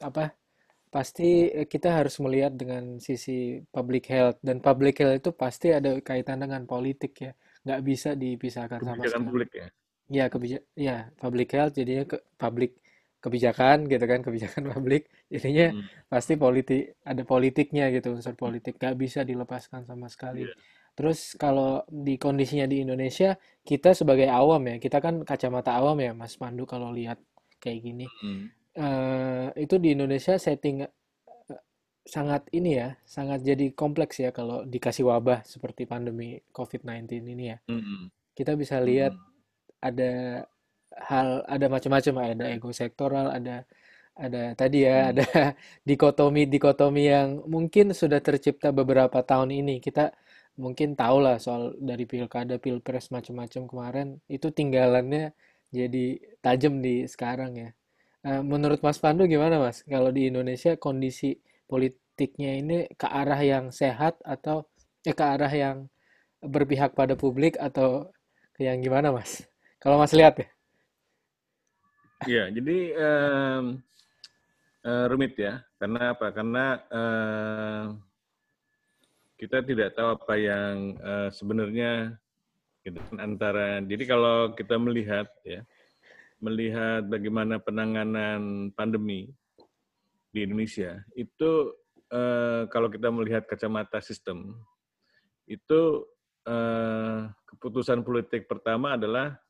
apa 0.02 0.34
pasti 0.92 1.48
kita 1.70 2.04
harus 2.04 2.20
melihat 2.20 2.52
dengan 2.52 3.00
sisi 3.00 3.64
public 3.72 4.12
health 4.12 4.36
dan 4.44 4.60
public 4.60 5.00
health 5.00 5.24
itu 5.24 5.30
pasti 5.32 5.72
ada 5.72 5.96
kaitan 6.04 6.44
dengan 6.44 6.68
politik 6.68 7.16
ya 7.16 7.32
nggak 7.64 7.80
bisa 7.80 8.10
dipisahkan 8.12 8.82
sama 8.82 9.00
sekali. 9.06 9.24
publik 9.24 9.50
ya 9.56 9.68
ya 10.12 10.28
kebijak 10.28 10.62
ya 10.76 11.08
public 11.16 11.48
health 11.56 11.74
jadinya 11.74 12.04
ke 12.04 12.20
public 12.36 12.76
kebijakan 13.22 13.88
gitu 13.88 14.04
kan 14.04 14.20
kebijakan 14.20 14.62
publik 14.76 15.08
jadinya 15.32 15.72
hmm. 15.72 16.12
pasti 16.12 16.36
politik 16.36 17.00
ada 17.02 17.22
politiknya 17.24 17.88
gitu 17.88 18.12
unsur 18.12 18.36
politik 18.36 18.76
gak 18.76 18.94
bisa 19.00 19.24
dilepaskan 19.24 19.88
sama 19.88 20.12
sekali 20.12 20.44
yeah. 20.44 20.54
terus 20.92 21.32
kalau 21.40 21.80
di 21.88 22.20
kondisinya 22.20 22.68
di 22.68 22.84
Indonesia 22.84 23.40
kita 23.64 23.96
sebagai 23.96 24.28
awam 24.28 24.60
ya 24.68 24.76
kita 24.76 25.00
kan 25.00 25.24
kacamata 25.24 25.72
awam 25.80 25.96
ya 26.02 26.12
Mas 26.12 26.36
Pandu 26.36 26.68
kalau 26.68 26.92
lihat 26.92 27.16
kayak 27.62 27.78
gini. 27.78 28.06
Hmm. 28.18 28.50
Eh, 28.74 29.46
itu 29.62 29.78
di 29.78 29.94
Indonesia 29.94 30.34
setting 30.34 30.82
eh, 30.82 30.90
sangat 32.02 32.50
ini 32.50 32.82
ya, 32.82 32.98
sangat 33.06 33.46
jadi 33.46 33.70
kompleks 33.70 34.18
ya 34.18 34.34
kalau 34.34 34.66
dikasih 34.66 35.06
wabah 35.06 35.46
seperti 35.46 35.86
pandemi 35.86 36.42
COVID-19 36.50 37.22
ini 37.22 37.54
ya. 37.54 37.58
Hmm. 37.70 38.10
Kita 38.34 38.58
bisa 38.58 38.82
lihat 38.82 39.14
Hmm. 39.14 39.30
Ada 39.82 40.10
hal 41.10 41.28
ada 41.48 41.66
macam-macam 41.74 42.14
ada 42.22 42.44
ego 42.54 42.70
sektoral 42.72 43.26
ada 43.32 43.64
ada 44.16 44.52
tadi 44.60 44.84
ya 44.84 45.08
Hmm. 45.08 45.10
ada 45.16 45.24
dikotomi 45.88 46.42
dikotomi 46.48 47.02
yang 47.08 47.28
mungkin 47.48 47.96
sudah 47.96 48.20
tercipta 48.20 48.68
beberapa 48.74 49.18
tahun 49.24 49.50
ini. 49.52 49.80
Kita 49.80 50.12
mungkin 50.60 50.94
tahu 51.00 51.18
lah 51.24 51.36
soal 51.40 51.74
dari 51.80 52.04
pilkada 52.04 52.60
pilpres 52.60 53.08
macam-macam 53.08 53.62
kemarin 53.70 54.08
itu 54.28 54.52
tinggalannya 54.52 55.32
jadi 55.72 56.20
tajam 56.44 56.84
di 56.84 57.08
sekarang 57.08 57.52
ya. 57.56 57.70
Eh, 58.28 58.42
menurut 58.44 58.80
Mas 58.84 58.98
Pandu 59.02 59.24
gimana 59.26 59.58
Mas? 59.58 59.82
Kalau 59.88 60.10
di 60.14 60.28
Indonesia 60.30 60.76
kondisi 60.78 61.40
politiknya 61.66 62.50
ini 62.60 62.78
ke 63.00 63.08
arah 63.08 63.40
yang 63.40 63.72
sehat 63.72 64.20
atau 64.22 64.68
eh, 65.08 65.14
ke 65.16 65.24
arah 65.24 65.50
yang 65.52 65.88
berpihak 66.42 66.92
pada 66.98 67.14
publik 67.16 67.56
atau 67.58 68.12
yang 68.60 68.78
gimana 68.84 69.10
Mas 69.14 69.51
kalau 69.82 69.98
Mas 69.98 70.14
lihat 70.14 70.38
ya 70.38 70.48
Iya, 72.22 72.54
jadi 72.54 72.78
em, 72.94 73.64
eh, 74.86 75.04
rumit 75.10 75.34
ya. 75.34 75.58
Karena 75.74 76.14
apa? 76.14 76.30
Karena 76.30 76.64
eh, 76.86 77.84
kita 79.42 79.58
tidak 79.66 79.98
tahu 79.98 80.14
apa 80.14 80.34
yang 80.38 80.74
eh, 81.02 81.28
sebenarnya 81.34 82.14
gitu 82.86 82.98
kan, 83.10 83.18
antara. 83.26 83.82
Jadi 83.82 84.04
kalau 84.06 84.54
kita 84.54 84.78
melihat 84.78 85.26
ya, 85.42 85.66
melihat 86.38 87.10
bagaimana 87.10 87.58
penanganan 87.58 88.70
pandemi 88.78 89.26
di 90.30 90.46
Indonesia 90.46 91.02
itu 91.18 91.74
eh, 92.06 92.70
kalau 92.70 92.86
kita 92.86 93.10
melihat 93.10 93.50
kacamata 93.50 93.98
sistem 93.98 94.54
itu 95.50 96.06
eh, 96.46 97.18
keputusan 97.50 98.06
politik 98.06 98.46
pertama 98.46 98.94
adalah 98.94 99.41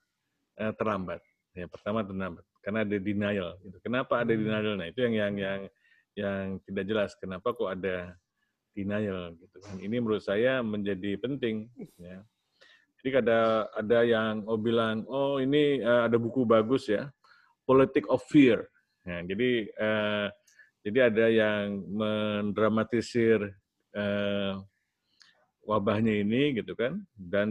eh, 0.62 0.74
terlambat. 0.78 1.20
Ya, 1.52 1.66
pertama 1.68 2.00
terlambat 2.00 2.46
karena 2.62 2.86
ada 2.86 2.96
denial. 2.96 3.58
Gitu. 3.60 3.76
Kenapa 3.82 4.22
ada 4.22 4.32
Hmm. 4.32 4.40
denial? 4.40 4.74
Nah 4.78 4.86
itu 4.88 4.98
yang 5.04 5.14
yang 5.14 5.34
yang 5.36 5.60
yang 6.14 6.42
tidak 6.64 6.84
jelas. 6.86 7.10
Kenapa 7.18 7.52
kok 7.52 7.68
ada 7.68 8.14
denial? 8.72 9.34
Gitu 9.36 9.56
kan? 9.60 9.74
Ini 9.82 9.96
menurut 9.98 10.22
saya 10.22 10.62
menjadi 10.62 11.18
penting. 11.18 11.68
Ya. 11.98 12.22
Jadi 13.02 13.18
ada 13.18 13.66
ada 13.74 13.98
yang 14.06 14.46
oh 14.46 14.56
bilang 14.56 15.02
oh 15.10 15.42
ini 15.42 15.82
eh, 15.82 16.02
ada 16.06 16.14
buku 16.16 16.46
bagus 16.46 16.86
ya, 16.86 17.10
Politic 17.66 18.06
of 18.06 18.22
Fear. 18.30 18.62
Nah, 19.02 19.26
jadi 19.26 19.50
eh, 19.66 20.26
jadi 20.86 20.98
ada 21.10 21.26
yang 21.26 21.82
mendramatisir 21.90 23.42
eh, 23.98 24.54
wabahnya 25.62 26.22
ini 26.22 26.58
gitu 26.58 26.74
kan. 26.74 27.02
Dan 27.14 27.48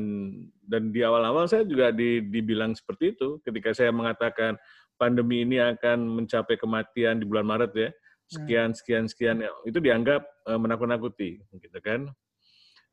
dan 0.68 0.92
di 0.92 1.02
awal-awal 1.04 1.48
saya 1.48 1.64
juga 1.64 1.92
di, 1.92 2.24
dibilang 2.24 2.76
seperti 2.76 3.16
itu. 3.16 3.40
Ketika 3.44 3.72
saya 3.72 3.92
mengatakan 3.92 4.60
pandemi 5.00 5.44
ini 5.44 5.58
akan 5.58 6.22
mencapai 6.22 6.60
kematian 6.60 7.24
di 7.24 7.26
bulan 7.26 7.48
Maret 7.48 7.74
ya 7.74 7.90
sekian 8.32 8.72
sekian 8.72 9.12
sekian 9.12 9.44
ya, 9.44 9.52
itu 9.68 9.84
dianggap 9.84 10.24
eh, 10.24 10.60
menakut-nakuti 10.60 11.44
gitu 11.60 11.80
kan. 11.84 12.08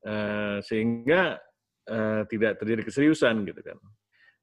Eh, 0.02 0.58
sehingga 0.66 1.38
eh, 1.86 2.22
tidak 2.30 2.58
terjadi 2.58 2.82
keseriusan 2.86 3.46
gitu 3.46 3.62
kan. 3.62 3.78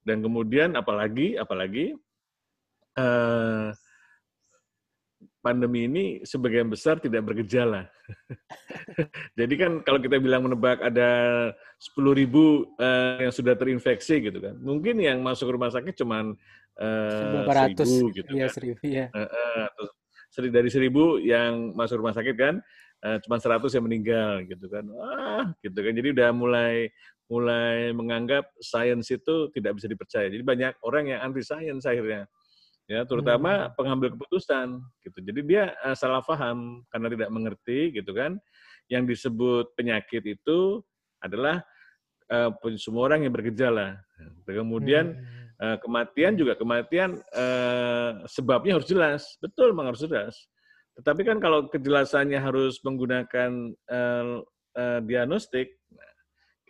Dan 0.06 0.24
kemudian 0.24 0.76
apalagi 0.80 1.36
apalagi 1.36 1.96
eh, 2.96 3.68
pandemi 5.46 5.86
ini 5.86 6.06
sebagian 6.26 6.66
besar 6.66 6.98
tidak 6.98 7.22
bergejala. 7.22 7.86
Jadi 9.38 9.54
kan 9.62 9.86
kalau 9.86 10.02
kita 10.02 10.18
bilang 10.18 10.50
menebak 10.50 10.82
ada 10.82 11.10
10 11.78 11.94
ribu 12.18 12.74
eh, 12.82 13.30
yang 13.30 13.34
sudah 13.34 13.54
terinfeksi 13.54 14.26
gitu 14.26 14.42
kan, 14.42 14.58
mungkin 14.58 14.98
yang 14.98 15.22
masuk 15.22 15.54
rumah 15.54 15.70
sakit 15.70 15.94
cuma 16.02 16.34
Berapa 16.76 17.72
ratus 17.72 17.88
seribu 17.88 18.12
gitu 18.12 18.32
ya 18.36 18.50
kan. 18.50 18.56
seribu 18.58 18.84
ya 18.84 19.06
Eh, 19.14 19.30
eh, 19.30 19.68
seri 20.34 20.50
dari 20.50 20.68
seribu 20.74 21.22
yang 21.22 21.72
masuk 21.78 22.02
rumah 22.02 22.12
sakit 22.12 22.36
kan, 22.36 22.60
eh, 23.06 23.18
cuma 23.24 23.38
100 23.38 23.70
yang 23.72 23.86
meninggal 23.86 24.44
gitu 24.50 24.66
kan. 24.68 24.84
Wah, 24.90 25.46
gitu 25.62 25.78
kan. 25.78 25.94
Jadi 25.94 26.08
udah 26.12 26.30
mulai 26.34 26.90
mulai 27.30 27.94
menganggap 27.94 28.50
sains 28.62 29.08
itu 29.14 29.50
tidak 29.54 29.78
bisa 29.78 29.88
dipercaya. 29.88 30.26
Jadi 30.26 30.42
banyak 30.42 30.74
orang 30.82 31.14
yang 31.14 31.20
anti 31.22 31.46
sains 31.46 31.86
akhirnya 31.86 32.26
ya 32.86 33.02
terutama 33.06 33.66
Hmm. 33.66 33.72
pengambil 33.74 34.14
keputusan 34.14 34.78
gitu. 35.02 35.18
Jadi 35.26 35.42
dia 35.46 35.74
eh, 35.74 35.96
salah 35.98 36.22
paham 36.22 36.86
karena 36.94 37.08
tidak 37.10 37.30
mengerti 37.34 37.80
gitu 37.98 38.14
kan. 38.14 38.38
Yang 38.86 39.18
disebut 39.18 39.74
penyakit 39.74 40.22
itu 40.26 40.86
adalah 41.22 41.66
eh, 42.30 42.50
semua 42.78 43.10
orang 43.10 43.26
yang 43.26 43.34
bergejala. 43.34 43.98
Kemudian 44.46 45.18
Hmm. 45.18 45.46
eh, 45.56 45.78
kematian 45.82 46.38
juga 46.38 46.54
kematian 46.54 47.18
eh, 47.34 48.12
sebabnya 48.30 48.78
harus 48.78 48.90
jelas. 48.90 49.22
Betul 49.42 49.74
memang 49.74 49.94
harus 49.94 50.06
jelas. 50.06 50.36
Tetapi 50.96 51.22
kan 51.28 51.38
kalau 51.44 51.68
kejelasannya 51.68 52.40
harus 52.40 52.80
menggunakan 52.86 53.52
eh, 53.90 54.26
eh, 54.78 55.00
diagnostik 55.04 55.74
nah, 55.90 56.14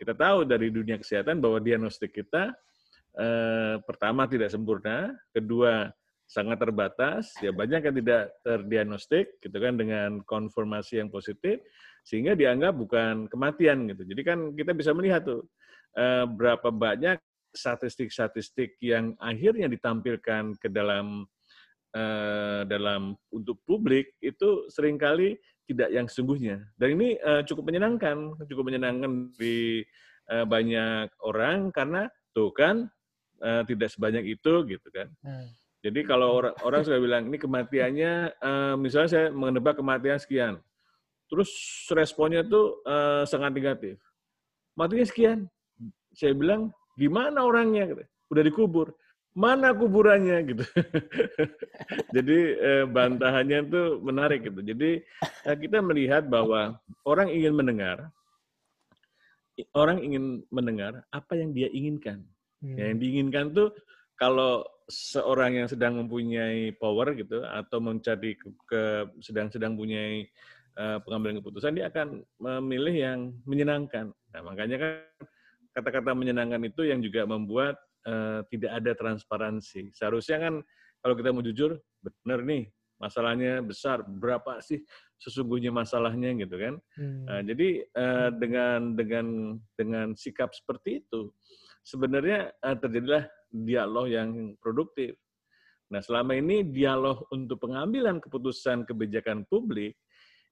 kita 0.00 0.12
tahu 0.16 0.44
dari 0.48 0.68
dunia 0.72 0.96
kesehatan 0.96 1.40
bahwa 1.44 1.60
diagnostik 1.60 2.12
kita 2.16 2.56
eh, 3.16 3.76
pertama 3.84 4.28
tidak 4.28 4.52
sempurna, 4.52 5.12
kedua 5.32 5.88
sangat 6.26 6.58
terbatas, 6.58 7.30
ya 7.38 7.54
banyak 7.54 7.86
yang 7.86 7.96
tidak 8.02 8.22
terdiagnostik 8.42 9.38
gitu 9.38 9.56
kan 9.62 9.78
dengan 9.78 10.20
konfirmasi 10.26 10.98
yang 10.98 11.08
positif 11.08 11.62
sehingga 12.02 12.34
dianggap 12.34 12.74
bukan 12.74 13.30
kematian 13.30 13.86
gitu. 13.90 14.02
Jadi 14.06 14.22
kan 14.26 14.38
kita 14.54 14.74
bisa 14.74 14.90
melihat 14.90 15.22
tuh 15.22 15.46
eh, 15.94 16.26
berapa 16.26 16.70
banyak 16.74 17.18
statistik-statistik 17.54 18.76
yang 18.82 19.14
akhirnya 19.22 19.70
ditampilkan 19.70 20.58
ke 20.58 20.68
dalam 20.68 21.24
eh, 21.94 22.62
dalam 22.66 23.14
untuk 23.30 23.62
publik 23.62 24.18
itu 24.18 24.66
sering 24.68 24.98
kali 24.98 25.38
tidak 25.66 25.90
yang 25.94 26.06
sesungguhnya. 26.10 26.62
Dan 26.74 26.98
ini 26.98 27.18
eh, 27.18 27.42
cukup 27.46 27.70
menyenangkan, 27.70 28.34
cukup 28.50 28.70
menyenangkan 28.70 29.30
di 29.38 29.82
eh, 30.30 30.46
banyak 30.46 31.10
orang 31.22 31.70
karena 31.70 32.10
tuh 32.34 32.50
kan 32.50 32.90
eh, 33.42 33.62
tidak 33.66 33.94
sebanyak 33.94 34.26
itu 34.26 34.66
gitu 34.66 34.88
kan. 34.90 35.06
Hmm. 35.22 35.50
Jadi 35.86 36.02
kalau 36.02 36.42
orang, 36.42 36.54
orang 36.66 36.82
sudah 36.82 36.98
bilang 36.98 37.30
ini 37.30 37.38
kematiannya, 37.38 38.12
eh, 38.34 38.74
misalnya 38.74 39.10
saya 39.14 39.26
menebak 39.30 39.78
kematian 39.78 40.18
sekian, 40.18 40.58
terus 41.30 41.50
responnya 41.94 42.42
tuh 42.42 42.82
eh, 42.82 43.22
sangat 43.22 43.54
negatif. 43.54 43.94
Matinya 44.74 45.06
sekian. 45.06 45.38
Saya 46.10 46.34
bilang 46.34 46.74
gimana 46.98 47.46
orangnya? 47.46 47.86
Gitu. 47.86 48.02
Udah 48.34 48.42
dikubur. 48.42 48.88
Mana 49.36 49.76
kuburannya 49.76 50.42
gitu. 50.48 50.64
Jadi 52.16 52.38
eh, 52.56 52.84
bantahannya 52.88 53.58
tuh 53.70 54.00
menarik 54.02 54.42
gitu. 54.48 54.58
Jadi 54.64 55.06
eh, 55.46 55.56
kita 55.56 55.78
melihat 55.84 56.26
bahwa 56.26 56.82
orang 57.06 57.30
ingin 57.30 57.54
mendengar, 57.54 58.10
orang 59.76 60.02
ingin 60.02 60.42
mendengar 60.50 61.04
apa 61.14 61.36
yang 61.38 61.54
dia 61.54 61.70
inginkan. 61.70 62.26
Hmm. 62.64 62.74
Ya, 62.74 62.90
yang 62.90 62.98
diinginkan 62.98 63.52
tuh 63.52 63.68
kalau 64.16 64.64
seorang 64.86 65.58
yang 65.62 65.68
sedang 65.68 65.98
mempunyai 65.98 66.70
power 66.78 67.14
gitu 67.18 67.42
atau 67.42 67.78
mencari 67.82 68.38
ke, 68.38 68.48
ke- 68.66 69.06
sedang-sedang 69.18 69.74
punya 69.74 70.22
pengambilan 70.76 71.40
keputusan 71.40 71.72
dia 71.72 71.88
akan 71.88 72.20
memilih 72.36 72.92
yang 72.92 73.18
menyenangkan. 73.48 74.12
Nah, 74.36 74.40
makanya 74.44 74.76
kan 74.76 75.24
kata-kata 75.72 76.12
menyenangkan 76.12 76.60
itu 76.68 76.84
yang 76.84 77.00
juga 77.00 77.24
membuat 77.24 77.80
eh, 78.04 78.40
tidak 78.52 78.72
ada 78.84 78.92
transparansi. 78.92 79.92
Seharusnya 79.96 80.36
kan 80.36 80.54
kalau 81.00 81.14
kita 81.16 81.32
mau 81.32 81.44
jujur, 81.44 81.80
benar 82.00 82.44
nih 82.44 82.68
masalahnya 82.96 83.60
besar, 83.60 84.00
berapa 84.04 84.60
sih 84.64 84.80
sesungguhnya 85.20 85.68
masalahnya 85.68 86.32
gitu 86.36 86.56
kan. 86.56 86.74
Hmm. 86.96 87.24
Nah, 87.28 87.40
jadi 87.44 87.68
eh, 87.84 88.30
dengan 88.40 88.96
dengan 88.96 89.26
dengan 89.76 90.06
sikap 90.16 90.52
seperti 90.56 91.04
itu 91.04 91.32
sebenarnya 91.84 92.52
eh, 92.52 92.76
terjadilah 92.76 93.24
dialog 93.64 94.10
yang 94.10 94.58
produktif. 94.60 95.16
Nah, 95.88 96.02
selama 96.02 96.34
ini 96.34 96.66
dialog 96.66 97.24
untuk 97.30 97.62
pengambilan 97.62 98.18
keputusan 98.18 98.84
kebijakan 98.84 99.46
publik 99.46 99.94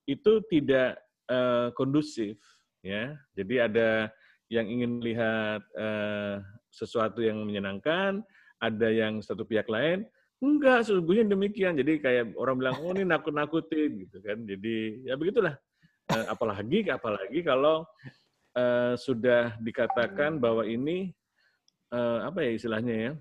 itu 0.06 0.40
tidak 0.46 1.02
eh, 1.26 1.68
kondusif, 1.74 2.38
ya. 2.80 3.18
Jadi 3.34 3.54
ada 3.58 4.08
yang 4.48 4.70
ingin 4.70 5.02
melihat 5.02 5.60
eh, 5.74 6.38
sesuatu 6.70 7.18
yang 7.18 7.42
menyenangkan, 7.42 8.22
ada 8.62 8.88
yang 8.88 9.18
satu 9.20 9.42
pihak 9.42 9.66
lain 9.66 10.06
enggak 10.44 10.84
sesungguhnya 10.84 11.24
demikian. 11.32 11.74
Jadi 11.80 12.04
kayak 12.04 12.24
orang 12.36 12.60
bilang 12.60 12.76
oh 12.84 12.92
ini 12.92 13.08
nakut-nakutin 13.08 14.04
gitu 14.06 14.20
kan. 14.20 14.44
Jadi 14.44 15.08
ya 15.08 15.16
begitulah. 15.16 15.56
Eh, 16.12 16.26
apalagi 16.28 16.84
apalagi 16.92 17.40
kalau 17.40 17.88
eh, 18.52 18.94
sudah 19.00 19.56
dikatakan 19.64 20.36
bahwa 20.36 20.68
ini 20.68 21.16
eh, 21.92 22.18
apa 22.24 22.38
ya 22.40 22.50
istilahnya 22.56 22.94
ya 22.94 23.12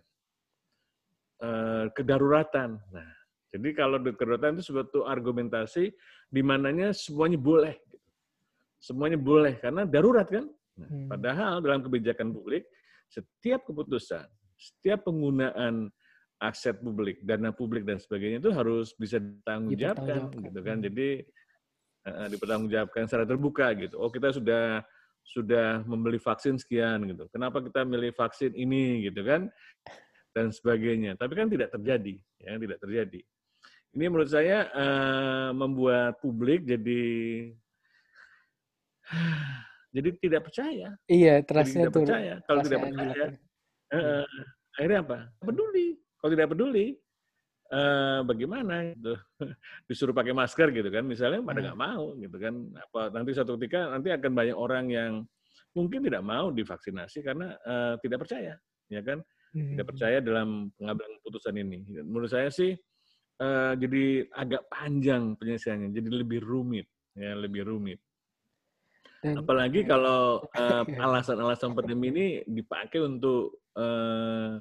uh, 1.43 1.85
kedaruratan. 1.91 2.79
Nah, 2.91 3.11
jadi 3.51 3.69
kalau 3.75 3.99
kedaruratan 3.99 4.57
itu 4.57 4.73
suatu 4.73 5.05
argumentasi 5.05 5.91
di 6.31 6.41
mananya 6.41 6.95
semuanya 6.95 7.37
boleh. 7.37 7.75
Gitu. 7.91 8.07
Semuanya 8.79 9.19
boleh 9.19 9.59
karena 9.59 9.83
darurat 9.83 10.27
kan. 10.27 10.47
Nah, 10.79 10.89
hmm. 10.89 11.07
Padahal 11.11 11.53
dalam 11.61 11.81
kebijakan 11.85 12.33
publik 12.33 12.65
setiap 13.11 13.61
keputusan, 13.69 14.25
setiap 14.57 15.05
penggunaan 15.05 15.93
aset 16.41 16.75
publik, 16.81 17.23
dana 17.23 17.53
publik 17.53 17.87
dan 17.87 18.01
sebagainya 18.01 18.41
itu 18.41 18.51
harus 18.51 18.91
bisa 18.97 19.21
ditanggungjawabkan 19.21 20.33
gitu 20.33 20.59
kan. 20.65 20.77
Jadi 20.81 21.09
uh, 22.09 22.27
dipertanggungjawabkan 22.27 23.05
secara 23.05 23.25
terbuka 23.29 23.71
gitu. 23.77 23.95
Oh, 24.01 24.09
kita 24.09 24.33
sudah 24.33 24.81
sudah 25.23 25.81
membeli 25.87 26.19
vaksin 26.19 26.59
sekian 26.59 27.07
gitu. 27.07 27.25
Kenapa 27.31 27.63
kita 27.63 27.87
milih 27.87 28.11
vaksin 28.13 28.51
ini 28.53 29.07
gitu 29.07 29.23
kan? 29.23 29.47
Dan 30.35 30.51
sebagainya. 30.51 31.15
Tapi 31.15 31.33
kan 31.33 31.47
tidak 31.47 31.71
terjadi, 31.71 32.15
ya, 32.41 32.57
tidak 32.59 32.79
terjadi. 32.83 33.21
Ini 33.93 34.05
menurut 34.09 34.29
saya 34.29 34.67
uh, 34.73 35.49
membuat 35.53 36.17
publik 36.17 36.65
jadi 36.65 37.01
jadi 39.93 40.09
tidak 40.17 40.41
percaya. 40.49 40.97
Iya, 41.05 41.45
terasa 41.45 41.77
tidak 41.77 41.93
percaya. 41.93 42.33
Kalau 42.49 42.61
tidak 42.65 42.79
percaya, 42.89 43.25
uh, 43.93 44.25
akhirnya 44.73 44.99
apa? 45.05 45.19
Peduli. 45.37 45.87
Kalau 46.17 46.31
tidak 46.33 46.49
peduli, 46.57 46.97
uh, 47.73 48.19
bagaimana? 48.21 48.93
Gitu. 48.93 49.17
Disuruh 49.89 50.13
pakai 50.13 50.31
masker 50.31 50.69
gitu 50.69 50.89
kan, 50.93 51.03
misalnya 51.03 51.41
pada 51.41 51.59
hmm. 51.59 51.65
nggak 51.69 51.79
mau 51.81 52.05
gitu 52.15 52.37
kan. 52.37 52.53
Apa 52.77 53.01
nanti 53.09 53.31
satu 53.33 53.57
ketika 53.57 53.89
nanti 53.89 54.13
akan 54.13 54.31
banyak 54.31 54.57
orang 54.57 54.85
yang 54.93 55.11
mungkin 55.73 56.05
tidak 56.05 56.21
mau 56.21 56.53
divaksinasi 56.53 57.25
karena 57.25 57.57
uh, 57.65 57.97
tidak 57.99 58.23
percaya, 58.23 58.53
ya 58.87 59.01
kan? 59.01 59.19
Hmm. 59.53 59.73
Tidak 59.73 59.85
percaya 59.85 60.17
dalam 60.21 60.69
pengambilan 60.77 61.11
keputusan 61.21 61.55
ini. 61.57 61.77
Menurut 62.05 62.29
saya 62.29 62.53
sih 62.53 62.73
uh, 63.41 63.73
jadi 63.73 64.29
agak 64.33 64.69
panjang 64.69 65.33
penyelesaiannya, 65.37 65.89
jadi 65.93 66.09
lebih 66.21 66.39
rumit, 66.45 66.87
ya 67.17 67.33
lebih 67.33 67.65
rumit. 67.65 67.99
Dan, 69.23 69.39
Apalagi 69.39 69.87
kalau 69.87 70.43
alasan-alasan 71.05 71.71
uh, 71.71 71.75
pandemi 71.79 72.11
ini 72.11 72.27
dipakai 72.43 72.99
untuk 72.99 73.63
uh, 73.79 74.59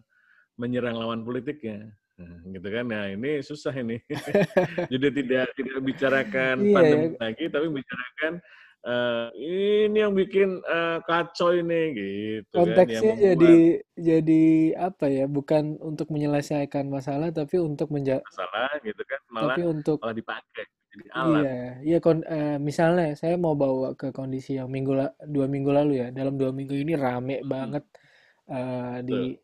menyerang 0.61 0.97
lawan 0.97 1.27
politiknya. 1.27 1.91
Gitu 2.55 2.69
kan. 2.69 2.85
Nah, 2.89 3.05
ini 3.11 3.41
susah 3.41 3.75
ini. 3.77 3.99
Jadi 4.93 5.07
tidak 5.23 5.53
tidak 5.59 5.79
bicarakan 5.83 6.57
iya. 6.63 6.75
pandemi 6.75 7.09
lagi 7.19 7.45
tapi 7.49 7.67
bicarakan 7.71 8.33
uh, 8.87 9.27
ini 9.39 9.97
yang 9.97 10.15
bikin 10.15 10.59
uh, 10.67 10.99
kacau 11.07 11.55
ini 11.55 11.83
gitu 11.95 12.53
kan, 12.53 12.59
konteksnya 12.67 13.15
kan, 13.15 13.23
jadi 13.23 13.57
jadi 13.97 14.45
apa 14.79 15.07
ya 15.09 15.25
bukan 15.31 15.79
untuk 15.79 16.11
menyelesaikan 16.11 16.91
masalah 16.91 17.31
tapi 17.31 17.59
untuk 17.63 17.91
menjadi 17.91 18.23
masalah 18.23 18.71
gitu 18.83 19.03
kan 19.07 19.21
malah 19.31 19.55
tapi 19.55 19.63
untuk 19.67 19.99
malah 20.03 20.17
dipakai 20.17 20.65
jadi 20.93 21.05
alat 21.17 21.43
iya 21.43 21.65
iya 21.81 21.99
kon 22.03 22.21
uh, 22.27 22.59
misalnya 22.59 23.15
saya 23.17 23.39
mau 23.39 23.57
bawa 23.57 23.95
ke 23.97 24.13
kondisi 24.13 24.59
yang 24.59 24.69
minggu 24.69 24.93
la 24.93 25.09
dua 25.25 25.47
minggu 25.49 25.71
lalu 25.73 25.93
ya 26.03 26.09
dalam 26.13 26.37
dua 26.37 26.51
minggu 26.53 26.75
ini 26.77 26.93
rame 26.99 27.41
hmm. 27.41 27.49
banget 27.49 27.85
uh, 28.51 28.99
di 29.01 29.39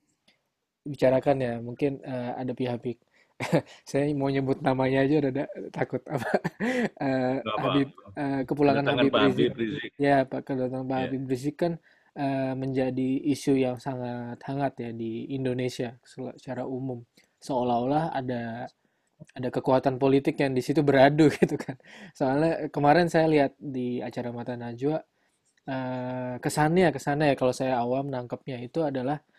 bicarakan 0.89 1.37
ya 1.39 1.55
mungkin 1.61 2.01
uh, 2.03 2.33
ada 2.41 2.53
pihak-pihak. 2.57 2.99
Saya 3.89 4.11
mau 4.19 4.27
nyebut 4.27 4.59
namanya 4.67 5.07
aja 5.07 5.15
udah 5.23 5.33
takut 5.71 6.03
apa. 6.09 6.31
Uh, 6.99 7.39
Habib 7.63 7.95
uh, 8.19 8.43
kepulangan 8.43 8.83
Habib 8.99 9.15
Rizik. 9.15 9.55
Rizik. 9.55 9.91
Ya 9.95 10.27
Pak 10.27 10.43
kedatangan 10.43 10.85
Pak 10.85 10.99
yeah. 10.99 11.05
Habib 11.07 11.25
Rizik 11.31 11.57
kan 11.57 11.73
uh, 12.19 12.53
menjadi 12.59 13.11
isu 13.31 13.55
yang 13.55 13.79
sangat 13.79 14.43
hangat 14.43 14.75
ya 14.83 14.91
di 14.91 15.31
Indonesia 15.31 15.95
secara 16.03 16.67
umum. 16.67 17.07
Seolah-olah 17.39 18.11
ada 18.11 18.67
ada 19.35 19.49
kekuatan 19.51 19.99
politik 20.03 20.39
yang 20.43 20.55
di 20.55 20.63
situ 20.63 20.83
beradu 20.83 21.31
gitu 21.39 21.55
kan. 21.55 21.79
Soalnya 22.11 22.67
kemarin 22.75 23.07
saya 23.07 23.31
lihat 23.31 23.55
di 23.59 24.03
acara 24.03 24.35
Mata 24.35 24.59
Najwa 24.59 24.99
uh, 25.69 26.35
kesannya 26.43 26.91
kesannya 26.91 27.35
ya 27.35 27.37
kalau 27.39 27.55
saya 27.55 27.79
awam 27.79 28.11
nangkepnya 28.11 28.59
itu 28.59 28.83
adalah 28.83 29.21
uh, 29.21 29.38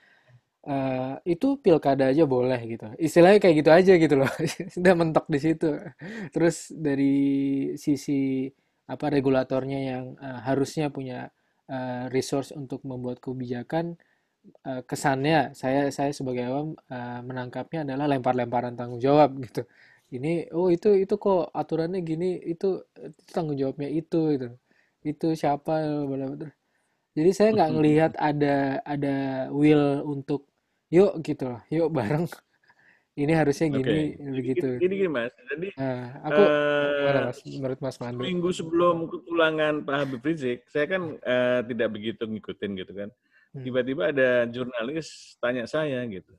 itu 1.24 1.48
pilkada 1.64 2.12
aja 2.12 2.28
boleh 2.28 2.60
gitu. 2.68 2.86
Istilahnya 3.00 3.40
kayak 3.40 3.56
gitu 3.64 3.72
aja 3.72 3.94
gitu 3.96 4.16
loh. 4.20 4.32
Sudah 4.76 4.94
mentok 4.94 5.26
di 5.32 5.40
situ. 5.40 5.72
Terus 6.36 6.70
dari 6.76 7.16
sisi 7.80 8.52
apa 8.90 9.06
regulatornya 9.14 9.80
yang 9.80 10.06
uh, 10.18 10.42
harusnya 10.42 10.90
punya 10.90 11.30
uh, 11.70 12.10
resource 12.10 12.50
untuk 12.58 12.82
membuat 12.82 13.22
kebijakan 13.22 13.96
uh, 14.66 14.82
kesannya 14.90 15.54
saya 15.54 15.94
saya 15.94 16.10
sebagai 16.10 16.50
awam 16.50 16.74
uh, 16.90 17.22
menangkapnya 17.22 17.86
adalah 17.86 18.10
lempar-lemparan 18.10 18.74
tanggung 18.74 19.02
jawab 19.02 19.38
gitu. 19.46 19.64
Ini 20.10 20.50
oh 20.58 20.74
itu 20.74 20.98
itu 20.98 21.16
kok 21.22 21.54
aturannya 21.54 22.02
gini 22.02 22.42
itu, 22.42 22.82
itu 22.98 23.30
tanggung 23.30 23.58
jawabnya 23.62 23.90
itu 23.94 24.20
gitu. 24.34 24.48
Itu 25.06 25.28
siapa 25.38 25.86
Jadi 27.20 27.32
saya 27.36 27.50
nggak 27.52 27.72
ngelihat 27.76 28.12
ada 28.16 28.80
ada 28.88 29.16
will 29.52 30.08
untuk 30.08 30.48
yuk 30.88 31.20
gitu 31.20 31.52
loh, 31.52 31.62
yuk 31.68 31.92
bareng. 31.92 32.32
Ini 33.20 33.36
harusnya 33.36 33.68
gini, 33.68 34.16
okay. 34.16 34.32
begitu. 34.32 34.68
Gini, 34.80 34.96
gini, 35.04 35.12
Mas. 35.12 35.36
Jadi, 35.52 35.76
nah, 35.76 36.24
aku 36.24 36.40
uh, 36.40 37.28
mas, 37.28 37.40
menurut 37.44 37.80
Mas 37.84 37.98
Mandu. 38.00 38.24
Minggu 38.24 38.50
sebelum 38.56 39.12
kepulangan 39.12 39.84
Pak 39.84 39.96
Habib 40.00 40.24
Rizik, 40.24 40.64
saya 40.72 40.88
kan 40.88 41.20
uh, 41.20 41.60
tidak 41.68 42.00
begitu 42.00 42.24
ngikutin 42.24 42.80
gitu 42.80 42.96
kan. 42.96 43.12
Hmm. 43.52 43.64
Tiba-tiba 43.68 44.16
ada 44.16 44.48
jurnalis 44.48 45.36
tanya 45.44 45.68
saya 45.68 46.00
gitu, 46.08 46.32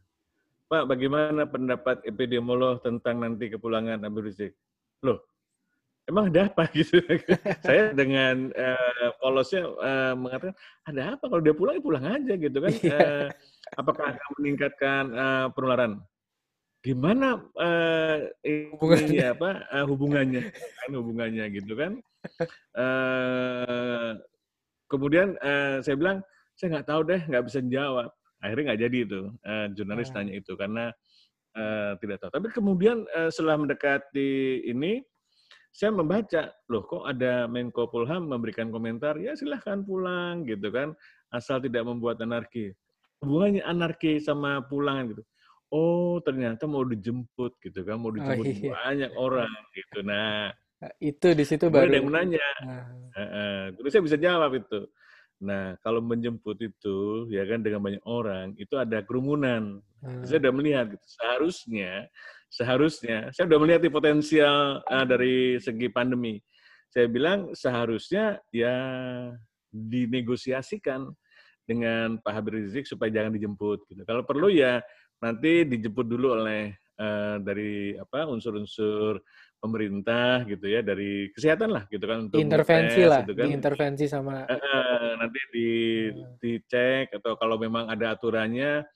Pak, 0.72 0.88
bagaimana 0.88 1.44
pendapat 1.44 2.00
epidemiolog 2.08 2.80
tentang 2.80 3.20
nanti 3.20 3.52
kepulangan 3.52 4.00
Habib 4.00 4.32
Rizik? 4.32 4.56
Loh, 5.04 5.20
emang 6.08 6.30
ada 6.32 6.48
apa 6.48 6.64
gitu? 6.76 7.02
saya 7.60 7.92
dengan 7.92 8.54
uh, 8.54 9.10
polosnya 9.20 9.66
uh, 9.66 10.14
mengatakan, 10.16 10.54
ada 10.86 11.00
apa 11.18 11.24
kalau 11.26 11.42
dia 11.42 11.54
pulang, 11.54 11.76
ya 11.76 11.82
pulang 11.82 12.04
aja 12.04 12.32
gitu 12.38 12.58
kan. 12.62 12.72
Uh, 12.86 13.28
apakah 13.80 14.14
akan 14.14 14.30
meningkatkan 14.40 15.02
uh, 15.12 15.46
penularan? 15.52 16.00
Gimana 16.80 17.44
uh, 17.60 18.16
ini 18.40 19.20
apa 19.20 19.68
uh, 19.68 19.84
hubungannya 19.84 20.48
kan 20.54 20.90
hubungannya 20.96 21.44
gitu 21.52 21.76
kan? 21.76 22.00
Uh, 22.72 24.16
kemudian 24.88 25.36
uh, 25.44 25.84
saya 25.84 25.96
bilang 26.00 26.24
saya 26.56 26.76
nggak 26.76 26.88
tahu 26.88 27.00
deh, 27.04 27.20
nggak 27.28 27.44
bisa 27.44 27.60
jawab. 27.68 28.08
Akhirnya 28.40 28.72
nggak 28.72 28.82
jadi 28.88 28.98
itu 29.04 29.20
uh, 29.44 29.66
jurnalis 29.76 30.08
hmm. 30.08 30.16
tanya 30.16 30.32
itu 30.32 30.52
karena 30.56 30.84
uh, 31.56 31.92
tidak 32.00 32.16
tahu. 32.24 32.30
Tapi 32.32 32.48
kemudian 32.52 33.04
uh, 33.12 33.28
setelah 33.28 33.60
mendekati 33.60 34.64
ini 34.64 35.04
saya 35.70 35.94
membaca, 35.94 36.50
loh 36.66 36.83
kok 36.85 37.06
ada 37.06 37.46
Menko 37.46 37.87
Polham 37.87 38.26
memberikan 38.26 38.74
komentar, 38.74 39.16
ya 39.16 39.38
silahkan 39.38 39.80
pulang 39.87 40.42
gitu 40.44 40.68
kan, 40.74 40.92
asal 41.30 41.62
tidak 41.62 41.87
membuat 41.87 42.18
anarki 42.20 42.74
hubungannya 43.20 43.62
anarki 43.64 44.18
sama 44.18 44.64
pulangan 44.64 45.12
gitu. 45.16 45.22
Oh, 45.70 46.18
ternyata 46.26 46.66
mau 46.66 46.83
dijemput 46.83 47.62
gitu 47.62 47.87
kan, 47.87 48.02
mau 48.02 48.11
oh, 48.11 48.14
dijemput 48.18 48.42
oh, 48.42 48.50
iya. 48.50 48.72
banyak 48.74 49.12
orang 49.14 49.52
gitu. 49.70 49.98
Nah, 50.02 50.50
itu 50.98 51.28
di 51.30 51.44
situ 51.46 51.70
baru 51.70 51.87
ada 51.87 51.96
yang 52.02 52.09
menanya. 52.11 52.48
Uh. 52.59 52.85
Uh, 53.14 53.64
terus 53.78 53.90
saya 53.94 54.02
bisa 54.02 54.18
jawab 54.18 54.50
itu. 54.59 54.80
Nah, 55.40 55.78
kalau 55.87 56.02
menjemput 56.02 56.59
itu 56.59 57.30
ya 57.30 57.46
kan 57.46 57.62
dengan 57.62 57.87
banyak 57.87 58.02
orang, 58.02 58.59
itu 58.59 58.74
ada 58.74 58.98
kerumunan. 59.06 59.78
Uh. 60.02 60.26
Saya 60.26 60.42
sudah 60.42 60.52
melihat 60.59 60.90
gitu. 60.90 61.06
Seharusnya 61.06 62.11
seharusnya 62.50 63.30
saya 63.30 63.46
sudah 63.46 63.60
melihat 63.62 63.86
potensial 63.88 64.82
uh, 64.82 65.06
dari 65.06 65.56
segi 65.62 65.86
pandemi. 65.88 66.42
Saya 66.90 67.06
bilang 67.06 67.54
seharusnya 67.54 68.42
ya 68.50 68.74
dinegosiasikan 69.70 71.06
dengan 71.62 72.18
Pak 72.18 72.32
Habib 72.34 72.58
Rizik 72.58 72.90
supaya 72.90 73.14
jangan 73.14 73.30
dijemput 73.30 73.86
gitu. 73.86 74.02
Kalau 74.02 74.26
perlu 74.26 74.50
ya 74.50 74.82
nanti 75.22 75.62
dijemput 75.62 76.10
dulu 76.10 76.42
oleh 76.42 76.74
uh, 76.98 77.38
dari 77.38 77.94
apa 77.94 78.26
unsur-unsur 78.26 79.22
pemerintah 79.60 80.42
gitu 80.48 80.66
ya 80.66 80.80
dari 80.80 81.28
kesehatan 81.36 81.68
lah 81.68 81.84
gitu 81.92 82.04
kan 82.08 82.26
untuk 82.26 82.40
intervensi 82.40 83.04
lah 83.04 83.20
gitu 83.28 83.36
kan. 83.36 83.46
intervensi 83.52 84.04
sama 84.08 84.48
uh, 84.48 85.20
nanti 85.20 85.40
di 85.52 85.70
dicek 86.40 87.12
atau 87.20 87.36
kalau 87.36 87.60
memang 87.60 87.92
ada 87.92 88.16
aturannya 88.16 88.88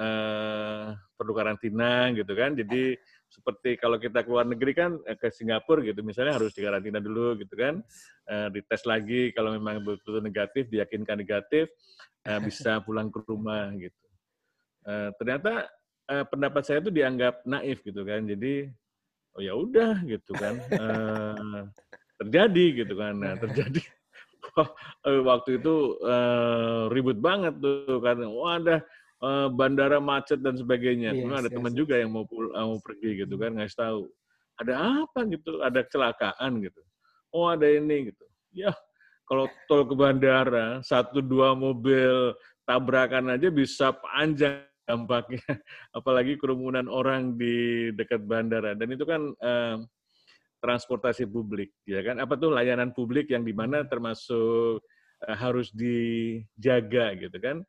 uh, 0.00 0.94
perlu 1.14 1.32
karantina 1.34 2.10
gitu 2.14 2.32
kan 2.34 2.54
jadi 2.56 2.98
seperti 3.28 3.74
kalau 3.82 3.98
kita 3.98 4.22
keluar 4.22 4.46
negeri 4.46 4.72
kan 4.74 4.98
ke 5.02 5.26
Singapura 5.34 5.82
gitu 5.82 6.06
misalnya 6.06 6.38
harus 6.38 6.54
dikarantina 6.54 7.02
dulu 7.02 7.34
gitu 7.38 7.54
kan 7.58 7.82
uh, 8.30 8.48
dites 8.54 8.86
lagi 8.86 9.34
kalau 9.34 9.54
memang 9.54 9.82
betul-betul 9.82 10.22
negatif 10.22 10.70
diyakinkan 10.70 11.18
negatif 11.18 11.66
uh, 12.28 12.40
bisa 12.46 12.80
pulang 12.82 13.12
ke 13.12 13.20
rumah 13.24 13.72
gitu. 13.76 14.04
Uh, 14.84 15.08
ternyata 15.16 15.68
uh, 16.12 16.24
pendapat 16.28 16.62
saya 16.64 16.78
itu 16.84 16.92
dianggap 16.92 17.44
naif 17.48 17.80
gitu 17.84 18.04
kan. 18.04 18.24
Jadi 18.24 18.68
oh 19.34 19.42
ya 19.42 19.54
udah 19.56 20.04
gitu 20.04 20.32
kan. 20.36 20.54
Uh, 20.72 21.68
terjadi 22.20 22.84
gitu 22.84 22.94
kan. 22.94 23.14
Nah, 23.18 23.34
terjadi 23.40 23.82
waktu 25.28 25.58
itu 25.60 25.98
uh, 26.04 26.86
ribut 26.92 27.18
banget 27.18 27.58
tuh 27.58 27.98
karena 28.00 28.28
wah 28.30 28.60
ada 28.60 28.76
uh, 29.22 29.48
bandara 29.52 30.02
macet 30.02 30.40
dan 30.40 30.56
sebagainya. 30.58 31.14
Yes, 31.14 31.28
ada 31.28 31.48
yes, 31.50 31.54
teman 31.54 31.72
yes. 31.74 31.78
juga 31.78 31.94
yang 32.00 32.10
mau 32.10 32.24
pul 32.26 32.50
mau 32.50 32.78
pergi 32.80 33.10
gitu 33.22 33.34
kan 33.38 33.54
ngasih 33.54 33.78
tahu. 33.78 34.02
Ada 34.58 34.72
apa 35.04 35.18
gitu? 35.30 35.62
Ada 35.62 35.80
kecelakaan 35.86 36.52
gitu. 36.62 36.80
Oh 37.34 37.50
ada 37.50 37.66
ini 37.66 38.10
gitu. 38.14 38.24
Ya 38.54 38.74
kalau 39.24 39.48
tol 39.66 39.88
ke 39.88 39.94
bandara 39.96 40.84
satu 40.84 41.24
dua 41.24 41.56
mobil 41.56 42.36
tabrakan 42.68 43.34
aja 43.36 43.48
bisa 43.48 43.92
panjang 43.96 44.64
dampaknya. 44.84 45.40
Apalagi 45.98 46.36
kerumunan 46.36 46.86
orang 46.86 47.40
di 47.40 47.88
dekat 47.96 48.24
bandara. 48.24 48.76
Dan 48.76 48.92
itu 48.92 49.04
kan 49.08 49.32
uh, 49.40 49.80
transportasi 50.60 51.28
publik, 51.28 51.72
ya 51.88 52.04
kan? 52.04 52.20
Apa 52.20 52.36
tuh 52.36 52.52
layanan 52.52 52.92
publik 52.92 53.32
yang 53.32 53.44
di 53.44 53.56
mana 53.56 53.84
termasuk 53.88 54.84
uh, 55.24 55.36
harus 55.36 55.72
dijaga 55.72 57.16
gitu 57.16 57.36
kan? 57.40 57.64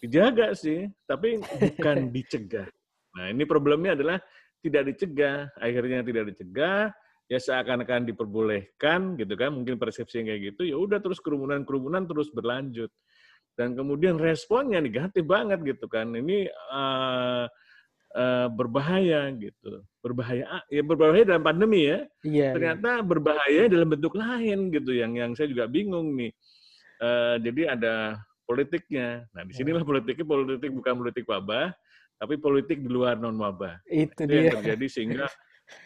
Dijaga 0.00 0.56
sih, 0.56 0.88
tapi 1.04 1.36
bukan 1.40 1.96
dicegah. 2.14 2.68
Nah, 3.16 3.26
ini 3.28 3.44
problemnya 3.44 3.92
adalah 3.92 4.16
tidak 4.64 4.92
dicegah. 4.94 5.52
Akhirnya 5.60 6.00
tidak 6.00 6.32
dicegah, 6.32 6.88
ya 7.28 7.38
seakan-akan 7.38 8.08
diperbolehkan 8.08 9.20
gitu 9.20 9.34
kan, 9.36 9.52
mungkin 9.52 9.76
persepsi 9.76 10.24
yang 10.24 10.32
kayak 10.32 10.42
gitu, 10.56 10.62
ya 10.72 10.76
udah 10.80 10.98
terus 11.04 11.20
kerumunan-kerumunan 11.20 12.08
terus 12.08 12.32
berlanjut. 12.32 12.88
Dan 13.52 13.76
kemudian 13.76 14.16
responnya 14.16 14.80
negatif 14.80 15.20
banget 15.28 15.60
gitu 15.68 15.84
kan. 15.84 16.16
Ini 16.16 16.48
uh, 16.72 17.44
uh, 18.16 18.48
berbahaya 18.48 19.28
gitu. 19.36 19.84
Berbahaya 20.00 20.64
ya 20.72 20.80
berbahaya 20.80 21.28
dalam 21.28 21.44
pandemi 21.44 21.84
ya. 21.84 22.08
Iya, 22.24 22.56
Ternyata 22.56 22.90
iya. 23.00 23.04
berbahaya 23.04 23.62
dalam 23.68 23.88
bentuk 23.92 24.16
lain 24.16 24.72
gitu 24.72 24.96
yang 24.96 25.12
yang 25.12 25.36
saya 25.36 25.52
juga 25.52 25.68
bingung 25.68 26.16
nih. 26.16 26.32
Uh, 27.00 27.36
jadi 27.40 27.76
ada 27.76 28.16
politiknya. 28.50 29.30
Nah, 29.30 29.46
di 29.46 29.54
sinilah 29.54 29.86
politiknya 29.86 30.26
politik 30.26 30.70
bukan 30.74 30.94
politik 30.98 31.24
wabah, 31.30 31.70
tapi 32.18 32.34
politik 32.34 32.82
di 32.82 32.90
luar 32.90 33.14
non 33.14 33.38
wabah. 33.38 33.78
Itu, 33.86 34.26
Itu 34.26 34.26
yang 34.26 34.58
terjadi 34.58 34.86
sehingga 34.98 35.26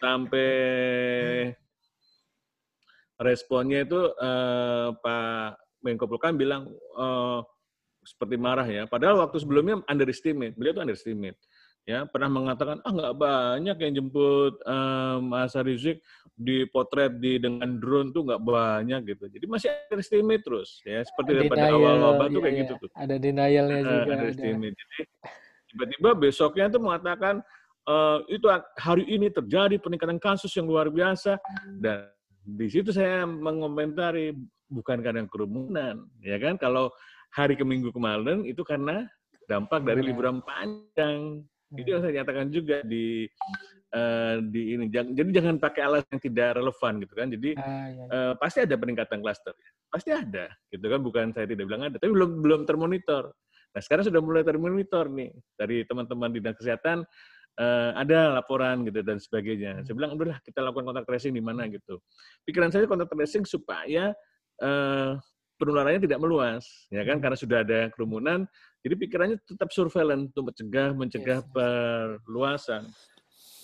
sampai 0.01 0.49
responnya 3.21 3.85
itu 3.85 4.01
eh, 4.17 4.89
Pak 4.97 5.61
Menko 5.85 6.09
Polhukam 6.09 6.41
bilang 6.41 6.65
eh, 6.73 7.39
seperti 8.01 8.35
marah 8.41 8.65
ya. 8.65 8.89
Padahal 8.89 9.21
waktu 9.21 9.37
sebelumnya 9.45 9.85
underestimate, 9.85 10.57
beliau 10.57 10.73
itu 10.73 10.81
underestimate 10.81 11.37
ya 11.85 12.09
pernah 12.09 12.29
mengatakan 12.33 12.81
ah 12.81 12.91
nggak 12.91 13.15
banyak 13.15 13.77
yang 13.77 13.93
jemput 14.01 14.57
um, 14.65 15.29
Mas 15.29 15.53
Rizik 15.53 16.01
dipotret 16.33 17.21
di 17.21 17.37
dengan 17.37 17.77
drone 17.77 18.09
tuh 18.09 18.25
nggak 18.25 18.41
banyak 18.41 19.01
gitu. 19.15 19.29
Jadi 19.29 19.45
masih 19.45 19.69
underestimate 19.87 20.43
terus 20.43 20.81
ya. 20.83 21.05
Seperti 21.05 21.45
pada 21.47 21.71
awal 21.71 21.95
wabah 22.01 22.27
tuh 22.27 22.41
iya, 22.41 22.43
kayak 22.43 22.55
iya. 22.57 22.61
gitu 22.65 22.73
tuh. 22.81 22.89
Ada 22.97 23.15
denialnya 23.21 23.79
juga 23.85 24.11
underestimate 24.17 24.75
ada. 24.75 24.81
jadi 24.81 24.97
tiba-tiba 25.69 26.09
besoknya 26.17 26.65
tuh 26.73 26.81
mengatakan 26.81 27.35
uh, 27.85 28.19
itu 28.27 28.45
hari 28.81 29.05
ini 29.05 29.27
terjadi 29.29 29.77
peningkatan 29.77 30.17
kasus 30.17 30.51
yang 30.57 30.65
luar 30.65 30.89
biasa. 30.89 31.37
Dan 31.79 32.09
di 32.43 32.67
situ 32.67 32.89
saya 32.89 33.29
mengomentari 33.29 34.33
bukan 34.67 35.05
karena 35.05 35.23
kerumunan 35.29 36.03
ya 36.25 36.41
kan? 36.41 36.57
Kalau 36.57 36.89
hari 37.29 37.53
ke 37.53 37.63
minggu 37.63 37.93
kemarin 37.93 38.41
itu 38.43 38.65
karena 38.65 39.05
dampak 39.45 39.85
dari 39.85 40.01
liburan 40.01 40.41
panjang 40.41 41.45
itu 41.73 41.89
yang 41.89 42.01
saya 42.05 42.21
nyatakan 42.21 42.47
juga 42.53 42.85
di 42.85 43.25
uh, 43.97 44.37
di 44.45 44.77
ini. 44.77 44.85
Jadi 44.91 45.29
jangan 45.33 45.57
pakai 45.57 45.81
alas 45.81 46.03
yang 46.13 46.21
tidak 46.21 46.61
relevan 46.61 46.93
gitu 47.01 47.13
kan. 47.17 47.27
Jadi 47.33 47.49
ah, 47.57 47.87
iya. 47.89 48.05
uh, 48.11 48.33
pasti 48.37 48.61
ada 48.61 48.75
peningkatan 48.77 49.19
klaster. 49.25 49.53
Pasti 49.89 50.13
ada 50.13 50.51
gitu 50.69 50.85
kan. 50.85 50.99
Bukan 51.01 51.25
saya 51.33 51.49
tidak 51.49 51.65
bilang 51.65 51.89
ada, 51.89 51.97
tapi 51.97 52.13
belum 52.13 52.45
belum 52.45 52.61
termonitor. 52.69 53.33
Nah 53.73 53.81
sekarang 53.81 54.05
sudah 54.07 54.21
mulai 54.21 54.45
termonitor 54.45 55.09
nih 55.09 55.33
dari 55.57 55.83
teman-teman 55.89 56.29
di 56.31 56.39
dinas 56.39 56.57
kesehatan. 56.59 57.01
Uh, 57.55 57.95
ada 57.95 58.35
laporan 58.35 58.83
gitu 58.83 58.99
dan 58.99 59.15
sebagainya. 59.15 59.79
Saya 59.87 59.95
bilang 59.95 60.11
udahlah 60.19 60.43
kita 60.43 60.59
lakukan 60.59 60.91
kontak 60.91 61.07
tracing 61.07 61.31
di 61.31 61.39
mana 61.39 61.71
gitu. 61.71 62.03
Pikiran 62.43 62.67
saya 62.67 62.83
kontak 62.83 63.07
tracing 63.07 63.47
supaya 63.47 64.11
uh, 64.59 65.15
penularannya 65.55 66.03
tidak 66.03 66.19
meluas, 66.19 66.67
ya 66.91 67.07
kan? 67.07 67.19
Hmm. 67.19 67.23
Karena 67.23 67.37
sudah 67.39 67.57
ada 67.63 67.79
kerumunan, 67.95 68.43
jadi 68.85 68.95
pikirannya 69.01 69.37
tetap 69.41 69.73
surveillance 69.73 70.29
untuk 70.29 70.53
mencegah 70.53 70.93
mencegah 70.93 71.39
yes. 71.41 71.49
perluasan. 71.49 72.85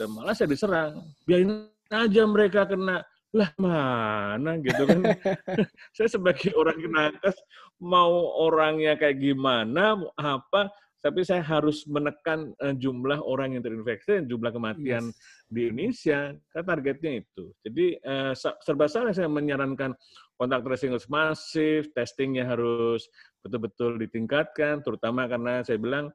Dan 0.01 0.17
malah 0.17 0.33
saya 0.33 0.49
diserang, 0.49 1.05
biarin 1.29 1.69
aja 1.93 2.25
mereka 2.25 2.65
kena 2.65 3.05
lah 3.31 3.47
mana 3.55 4.59
gitu 4.59 4.83
kan 4.83 4.99
saya 5.95 6.09
sebagai 6.11 6.51
orang 6.51 6.75
kenakas 6.83 7.37
mau 7.79 8.11
orangnya 8.43 8.99
kayak 8.99 9.23
gimana 9.23 9.95
apa 10.19 10.67
tapi 11.01 11.25
saya 11.25 11.41
harus 11.41 11.83
menekan 11.89 12.53
uh, 12.61 12.73
jumlah 12.77 13.19
orang 13.25 13.57
yang 13.57 13.65
terinfeksi 13.65 14.21
dan 14.21 14.25
jumlah 14.29 14.53
kematian 14.53 15.09
yes. 15.09 15.17
di 15.49 15.59
Indonesia 15.67 16.33
kan 16.53 16.63
targetnya 16.63 17.25
itu 17.25 17.49
jadi 17.65 17.85
uh, 18.05 18.33
serba 18.37 18.85
salah 18.85 19.11
saya 19.11 19.27
menyarankan 19.27 19.97
kontak 20.41 20.65
tracing 20.65 20.97
harus 20.97 21.05
masif, 21.05 21.93
testingnya 21.93 22.49
harus 22.49 23.05
betul-betul 23.45 24.01
ditingkatkan, 24.01 24.81
terutama 24.81 25.29
karena 25.29 25.61
saya 25.61 25.77
bilang 25.77 26.09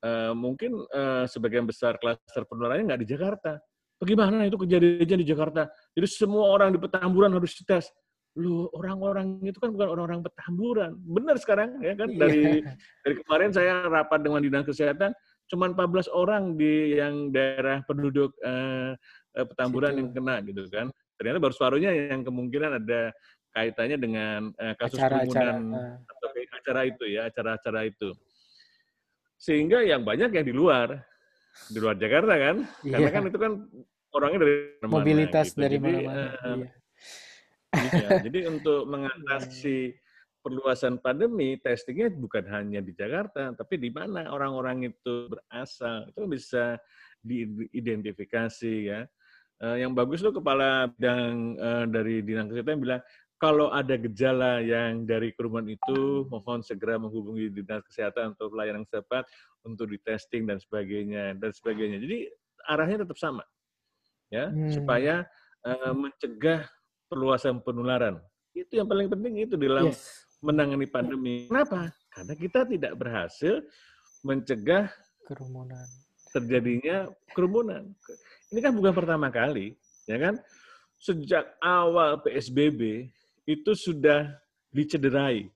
uh, 0.00 0.32
mungkin 0.32 0.80
uh, 0.96 1.28
sebagian 1.28 1.68
besar 1.68 2.00
klaster 2.00 2.48
penularannya 2.48 2.88
nggak 2.88 3.02
di 3.04 3.08
Jakarta. 3.12 3.60
Bagaimana 4.00 4.48
itu 4.48 4.56
kejadiannya 4.56 5.18
di 5.20 5.28
Jakarta? 5.28 5.68
Jadi 5.92 6.08
semua 6.08 6.48
orang 6.48 6.72
di 6.72 6.80
Petamburan 6.80 7.36
harus 7.36 7.52
dites. 7.52 7.92
Lu 8.38 8.70
orang-orang 8.76 9.42
itu 9.42 9.58
kan 9.58 9.74
bukan 9.74 9.88
orang-orang 9.90 10.20
Petamburan. 10.22 10.94
Benar 11.02 11.36
sekarang 11.42 11.82
ya 11.82 11.94
kan 11.98 12.08
dari 12.14 12.62
yeah. 12.62 12.74
dari 13.02 13.14
kemarin 13.24 13.50
saya 13.50 13.86
rapat 13.90 14.22
dengan 14.22 14.40
dinas 14.44 14.66
kesehatan 14.66 15.10
cuma 15.50 15.66
14 15.66 16.06
orang 16.14 16.54
di 16.54 16.94
yang 16.94 17.34
daerah 17.34 17.82
penduduk 17.82 18.30
uh, 18.46 18.94
Petamburan 19.34 19.94
Situ. 19.94 19.98
yang 19.98 20.08
kena 20.14 20.34
gitu 20.46 20.62
kan. 20.70 20.86
Ternyata 21.18 21.38
baru 21.42 21.54
separuhnya 21.54 21.90
yang 21.90 22.22
kemungkinan 22.22 22.70
ada 22.80 23.10
kaitannya 23.50 23.98
dengan 23.98 24.54
uh, 24.56 24.74
kasus 24.78 24.98
acara, 24.98 25.26
kerumunan 25.26 25.74
acara, 25.74 25.74
uh. 25.74 25.94
atau 26.06 26.28
acara 26.54 26.80
itu 26.86 27.04
ya, 27.10 27.20
acara-acara 27.26 27.80
itu. 27.90 28.08
Sehingga 29.40 29.82
yang 29.82 30.06
banyak 30.06 30.30
yang 30.30 30.46
di 30.46 30.54
luar, 30.54 31.02
di 31.66 31.78
luar 31.82 31.98
Jakarta 31.98 32.34
kan, 32.38 32.56
yeah. 32.86 32.94
karena 32.94 33.10
kan 33.10 33.22
itu 33.26 33.38
kan 33.42 33.52
orangnya 34.14 34.38
dari 34.46 34.54
mana 34.78 34.92
mobilitas 35.02 35.46
gitu. 35.50 35.60
dari 35.66 35.76
mana-mana. 35.82 36.24
Uh, 36.40 36.56
iya. 36.62 36.68
Iya. 37.74 38.08
Jadi 38.22 38.46
untuk 38.50 38.86
mengatasi 38.90 39.94
perluasan 40.40 40.96
pandemi, 40.98 41.60
testingnya 41.60 42.08
bukan 42.08 42.48
hanya 42.48 42.80
di 42.80 42.96
Jakarta, 42.96 43.52
tapi 43.52 43.76
di 43.76 43.92
mana 43.92 44.32
orang-orang 44.32 44.88
itu 44.88 45.28
berasal, 45.28 46.08
itu 46.08 46.20
bisa 46.26 46.80
diidentifikasi 47.20 48.74
ya. 48.88 49.04
Uh, 49.60 49.76
yang 49.76 49.92
bagus 49.92 50.24
tuh 50.24 50.32
kepala 50.32 50.88
bidang 50.96 51.60
uh, 51.60 51.84
dari 51.84 52.24
dinas 52.24 52.48
kesehatan 52.48 52.80
bilang 52.80 53.04
kalau 53.36 53.68
ada 53.68 53.92
gejala 54.00 54.64
yang 54.64 55.04
dari 55.04 55.36
kerumunan 55.36 55.68
itu, 55.68 56.24
mohon 56.32 56.64
segera 56.64 56.96
menghubungi 56.96 57.52
dinas 57.52 57.84
kesehatan 57.84 58.32
untuk 58.36 58.56
pelayanan 58.56 58.88
cepat, 58.88 59.28
untuk 59.64 59.92
di 59.92 60.00
testing 60.00 60.48
dan 60.48 60.56
sebagainya 60.56 61.36
dan 61.36 61.52
sebagainya. 61.52 62.00
Jadi 62.00 62.28
arahnya 62.68 63.04
tetap 63.04 63.20
sama, 63.20 63.44
ya, 64.32 64.48
hmm. 64.48 64.72
supaya 64.72 65.28
uh, 65.64 65.92
mencegah 65.92 66.64
perluasan 67.10 67.58
penularan. 67.60 68.22
Itu 68.54 68.78
yang 68.78 68.86
paling 68.86 69.10
penting 69.10 69.42
itu 69.42 69.58
dalam 69.58 69.90
yes. 69.90 70.30
menangani 70.38 70.86
pandemi. 70.86 71.50
Kenapa? 71.50 71.90
Karena 72.14 72.34
kita 72.38 72.62
tidak 72.70 72.92
berhasil 72.94 73.60
mencegah 74.22 74.86
kerumunan 75.26 75.86
terjadinya 76.30 77.10
kerumunan. 77.34 77.90
Ini 78.50 78.58
kan 78.62 78.72
bukan 78.74 78.94
pertama 78.94 79.28
kali, 79.30 79.74
ya 80.06 80.18
kan? 80.18 80.38
Sejak 81.00 81.54
awal 81.62 82.22
PSBB 82.22 83.10
itu 83.46 83.72
sudah 83.74 84.30
dicederai 84.70 85.50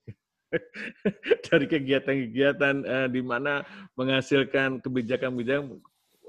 dari 1.47 1.67
kegiatan-kegiatan 1.71 2.77
uh, 2.83 3.09
di 3.11 3.23
mana 3.23 3.63
menghasilkan 3.95 4.83
kebijakan-kebijakan 4.83 5.79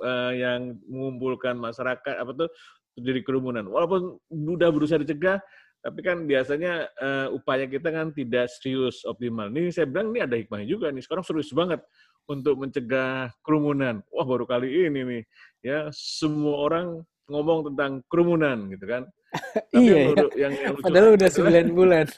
uh, 0.03 0.33
yang 0.35 0.77
mengumpulkan 0.85 1.57
masyarakat 1.57 2.15
apa 2.21 2.31
tuh 2.45 2.49
terjadi 2.95 3.21
kerumunan. 3.23 3.67
Walaupun 3.67 4.17
sudah 4.27 4.69
berusaha 4.71 4.99
dicegah, 5.03 5.39
tapi 5.86 5.99
kan 6.01 6.25
biasanya 6.25 6.89
uh, 6.97 7.27
upaya 7.29 7.69
kita 7.69 7.93
kan 7.93 8.10
tidak 8.10 8.49
serius 8.49 9.05
optimal. 9.05 9.51
Ini 9.53 9.69
saya 9.69 9.86
bilang 9.86 10.10
ini 10.15 10.25
ada 10.25 10.34
hikmahnya 10.34 10.65
juga 10.65 10.89
nih. 10.89 11.03
Sekarang 11.05 11.21
serius 11.21 11.53
banget 11.53 11.84
untuk 12.25 12.58
mencegah 12.58 13.29
kerumunan. 13.45 14.01
Wah 14.10 14.25
baru 14.25 14.49
kali 14.49 14.89
ini 14.89 15.01
nih 15.05 15.23
ya 15.62 15.79
semua 15.93 16.65
orang 16.65 17.05
ngomong 17.29 17.69
tentang 17.73 18.01
kerumunan 18.10 18.65
gitu 18.73 18.86
kan. 18.89 19.03
iya, 19.77 20.10
yang, 20.10 20.15
iya. 20.15 20.25
yang, 20.47 20.53
yang 20.58 20.73
padahal 20.79 21.13
udah 21.13 21.29
sembilan 21.29 21.67
bulan. 21.75 22.05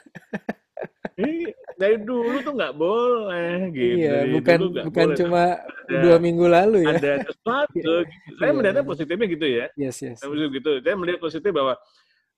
dari 1.78 1.98
dulu 2.02 2.42
tuh 2.42 2.54
nggak 2.58 2.76
boleh 2.76 3.70
gitu. 3.72 4.02
Iya, 4.02 4.18
bukan 4.34 4.60
bukan 4.90 5.08
boleh. 5.13 5.18
cuma 5.22 5.44
ada, 5.62 6.02
dua 6.02 6.18
minggu 6.18 6.46
lalu 6.50 6.78
ya. 6.90 6.98
Ada 6.98 7.13
sesuatu. 7.30 7.72
gitu. 7.78 7.96
Saya 8.42 8.50
iya, 8.50 8.56
melihatnya 8.58 8.84
iya. 8.84 8.92
positifnya 8.92 9.28
gitu 9.30 9.46
ya. 9.46 9.66
Yes, 9.78 9.98
yes. 10.02 10.18
Saya 10.20 10.48
gitu. 10.50 10.72
Saya 10.82 10.96
melihat 10.98 11.20
positif 11.22 11.54
bahwa 11.54 11.78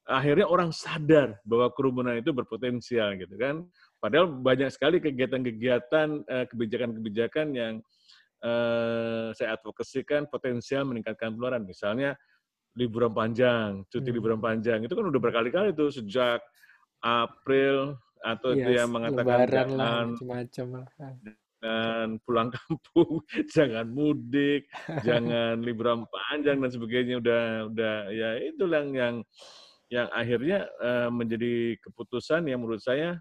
akhirnya 0.10 0.46
orang 0.46 0.70
sadar 0.76 1.40
bahwa 1.48 1.72
kerumunan 1.72 2.20
itu 2.20 2.36
berpotensial 2.36 3.16
gitu 3.16 3.36
kan. 3.40 3.64
Padahal 4.04 4.28
banyak 4.28 4.70
sekali 4.72 5.00
kegiatan-kegiatan, 5.00 6.08
eh, 6.28 6.46
kebijakan-kebijakan 6.52 7.48
yang 7.56 7.74
eh, 8.40 9.36
saya 9.36 9.60
advokasikan 9.60 10.32
potensial 10.32 10.88
meningkatkan 10.88 11.36
penularan. 11.36 11.68
Misalnya 11.68 12.16
liburan 12.80 13.12
panjang, 13.12 13.84
cuti 13.92 14.08
Hmm. 14.08 14.16
liburan 14.16 14.40
panjang 14.40 14.80
itu 14.80 14.96
kan 14.96 15.04
udah 15.12 15.20
berkali-kali 15.20 15.76
tuh 15.76 15.92
sejak 15.92 16.40
April 17.04 18.00
atau 18.24 18.52
Iya, 18.52 18.66
dia 18.68 18.84
mengatakan 18.86 19.48
jangan 19.48 20.08
macam-macam 20.16 20.66
lah. 20.76 20.88
jangan 21.60 22.10
pulang 22.24 22.50
kampung, 22.56 23.14
jangan 23.52 23.88
mudik, 23.88 24.64
jangan 25.04 25.60
liburan 25.64 26.08
panjang 26.08 26.58
dan 26.60 26.72
sebagainya 26.72 27.16
udah 27.20 27.44
udah 27.72 27.96
ya 28.12 28.30
itu 28.44 28.64
yang 28.68 28.88
yang 28.96 29.16
yang 29.90 30.08
akhirnya 30.14 30.70
eh, 30.80 31.10
menjadi 31.10 31.76
keputusan 31.82 32.46
yang 32.46 32.62
menurut 32.62 32.84
saya 32.84 33.18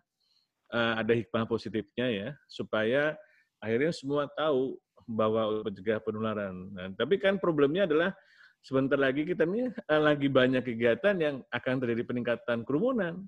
eh, 0.71 0.95
ada 1.01 1.13
hikmah 1.17 1.49
positifnya 1.49 2.07
ya 2.11 2.29
supaya 2.47 3.17
akhirnya 3.59 3.91
semua 3.91 4.29
tahu 4.37 4.77
bahwa 5.09 5.49
untuk 5.49 5.73
mencegah 5.73 5.99
penularan. 6.05 6.55
Nah, 6.77 6.93
tapi 6.93 7.17
kan 7.17 7.41
problemnya 7.41 7.89
adalah 7.89 8.13
sebentar 8.61 9.01
lagi 9.01 9.25
kita 9.25 9.49
ini 9.49 9.73
eh, 9.73 10.01
lagi 10.01 10.29
banyak 10.29 10.61
kegiatan 10.61 11.17
yang 11.17 11.41
akan 11.49 11.75
terjadi 11.81 12.03
peningkatan 12.05 12.69
kerumunan. 12.69 13.25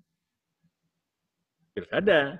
Pilkada. 1.74 2.38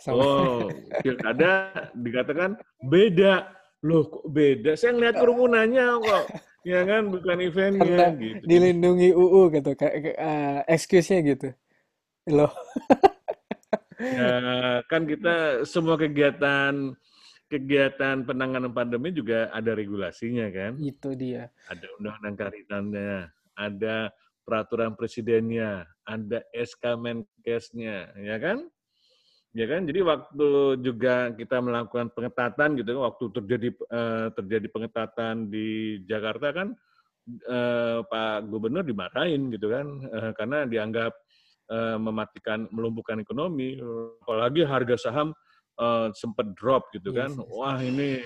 Sama 0.00 0.16
Oh, 0.22 0.68
pilkada 1.02 1.72
dikatakan 1.96 2.54
beda. 2.84 3.50
Loh, 3.84 4.06
kok 4.06 4.26
beda? 4.30 4.72
Saya 4.74 4.94
ngeliat 4.94 5.16
kerumunannya 5.18 5.86
kok. 6.00 6.24
Ya 6.66 6.82
kan, 6.82 7.14
bukan 7.14 7.38
eventnya 7.38 7.86
karena 7.86 8.10
gitu. 8.18 8.42
dilindungi 8.42 9.14
UU 9.14 9.54
gitu, 9.54 9.70
eh, 9.78 10.66
excuse-nya 10.66 11.22
gitu. 11.22 11.48
Loh, 12.26 12.50
Ya, 13.96 14.82
kan 14.90 15.06
kita 15.06 15.62
semua 15.64 15.96
kegiatan 15.96 16.92
kegiatan 17.46 18.26
penanganan 18.26 18.74
pandemi 18.74 19.14
juga 19.14 19.48
ada 19.54 19.72
regulasinya 19.72 20.50
kan. 20.50 20.74
itu 20.76 21.14
dia. 21.14 21.48
Ada 21.70 21.86
undang-undang 21.96 22.34
karantinanya, 22.34 23.30
ada 23.54 24.10
peraturan 24.46 24.94
presidennya, 24.94 25.82
ada 26.06 26.38
SK 26.54 26.94
Menkesnya, 26.94 28.14
ya 28.14 28.38
kan? 28.38 28.70
Ya 29.56 29.64
kan, 29.64 29.88
jadi 29.88 30.04
waktu 30.04 30.78
juga 30.84 31.32
kita 31.32 31.64
melakukan 31.64 32.12
pengetatan 32.12 32.76
gitu 32.76 32.92
kan, 32.92 33.02
waktu 33.08 33.24
terjadi 33.40 33.68
eh, 33.72 34.28
terjadi 34.36 34.66
pengetatan 34.68 35.48
di 35.48 35.96
Jakarta 36.04 36.52
kan 36.52 36.68
eh, 37.26 37.98
Pak 38.04 38.52
Gubernur 38.52 38.84
dimarahin 38.84 39.48
gitu 39.48 39.72
kan, 39.72 39.86
eh, 40.12 40.30
karena 40.36 40.68
dianggap 40.68 41.08
eh, 41.72 41.96
mematikan, 41.96 42.68
melumpuhkan 42.68 43.16
ekonomi, 43.24 43.80
apalagi 44.20 44.60
harga 44.60 45.08
saham 45.08 45.32
eh, 45.80 46.12
sempat 46.12 46.52
drop 46.52 46.92
gitu 46.92 47.16
Yes, 47.16 47.18
kan, 47.24 47.30
yes. 47.40 47.48
wah 47.48 47.80
ini 47.80 48.20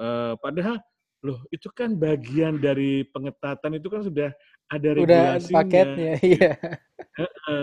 eh, 0.00 0.34
padahal 0.40 0.80
loh 1.20 1.44
itu 1.52 1.68
kan 1.68 2.00
bagian 2.00 2.56
dari 2.56 3.04
pengetatan 3.12 3.76
itu 3.76 3.92
kan 3.92 4.08
sudah 4.08 4.30
ada 4.66 4.88
Udah 4.98 4.98
regulasinya. 4.98 5.54
paketnya, 5.54 6.12
iya. 6.34 6.52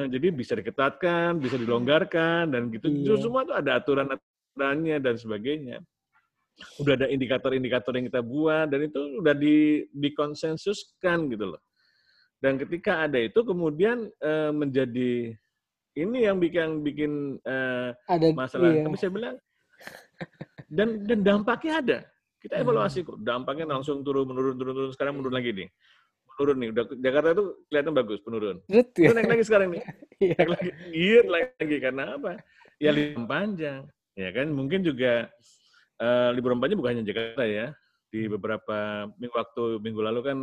Jadi 0.08 0.28
bisa 0.32 0.54
diketatkan, 0.56 1.38
bisa 1.38 1.60
dilonggarkan, 1.60 2.50
dan 2.50 2.72
gitu. 2.72 2.88
Itu 2.88 3.13
Iya. 3.16 3.22
semua 3.22 3.42
tuh 3.44 3.56
ada 3.60 3.78
aturan-aturannya 3.78 4.98
dan 4.98 5.16
sebagainya. 5.20 5.78
Udah 6.80 6.94
ada 6.96 7.08
indikator-indikator 7.10 7.98
yang 7.98 8.08
kita 8.08 8.22
buat, 8.22 8.70
dan 8.70 8.88
itu 8.88 9.00
udah 9.20 9.36
di, 9.36 9.84
dikonsensuskan 9.92 11.28
gitu 11.28 11.58
loh. 11.58 11.62
Dan 12.39 12.56
ketika 12.58 13.04
ada 13.04 13.20
itu, 13.20 13.39
kemudian 13.42 14.08
eh, 14.20 14.52
menjadi 14.52 15.34
ini 15.94 16.18
yang 16.26 16.38
bikin 16.39 16.82
bikin 16.82 17.12
eh, 17.44 17.89
Ada 18.08 18.28
masalah. 18.34 18.70
iya. 18.72 18.84
Tapi 18.86 18.96
saya 18.98 19.12
bilang, 19.12 19.36
dan 20.70 21.04
dan 21.06 21.20
dampaknya 21.22 21.74
ada. 21.80 21.98
Kita 22.39 22.60
Hmm. 22.60 22.63
evaluasi 22.68 23.04
kok. 23.04 23.18
Dampaknya 23.24 23.63
langsung 23.63 24.04
turun, 24.04 24.28
menurun, 24.28 24.56
turun, 24.60 24.74
turun. 24.76 24.92
Sekarang 24.92 25.16
menurun 25.16 25.36
lagi 25.36 25.52
nih. 25.56 25.70
Menurun 26.39 26.58
nih. 26.58 26.69
Udah 26.74 26.84
Jakarta 26.98 27.28
itu 27.38 27.46
kelihatan 27.69 27.93
bagus, 27.93 28.19
penurun. 28.26 28.58
Betul 28.65 29.02
Itu 29.06 29.12
ya. 29.12 29.13
naik 29.13 29.30
lagi 29.30 29.43
sekarang 29.46 29.69
nih. 29.74 29.84
Iya. 30.24 30.39
Naik 30.39 30.52
lagi, 30.56 30.69
giat 30.96 31.28
lagi 31.28 31.78
karena 31.84 32.04
apa? 32.15 32.32
Ya 32.80 32.89
liburan 32.96 33.28
panjang, 33.28 33.82
ya 34.15 34.30
kan? 34.32 34.48
Mungkin 34.56 34.80
juga 34.88 35.28
eh, 36.00 36.30
liburan 36.32 36.58
panjang 36.63 36.80
bukan 36.80 36.91
hanya 36.96 37.06
Jakarta 37.06 37.43
ya. 37.43 37.76
Di 38.08 38.30
beberapa 38.30 39.10
minggu 39.19 39.36
waktu 39.36 39.63
minggu 39.84 40.02
lalu 40.02 40.22
kan 40.24 40.38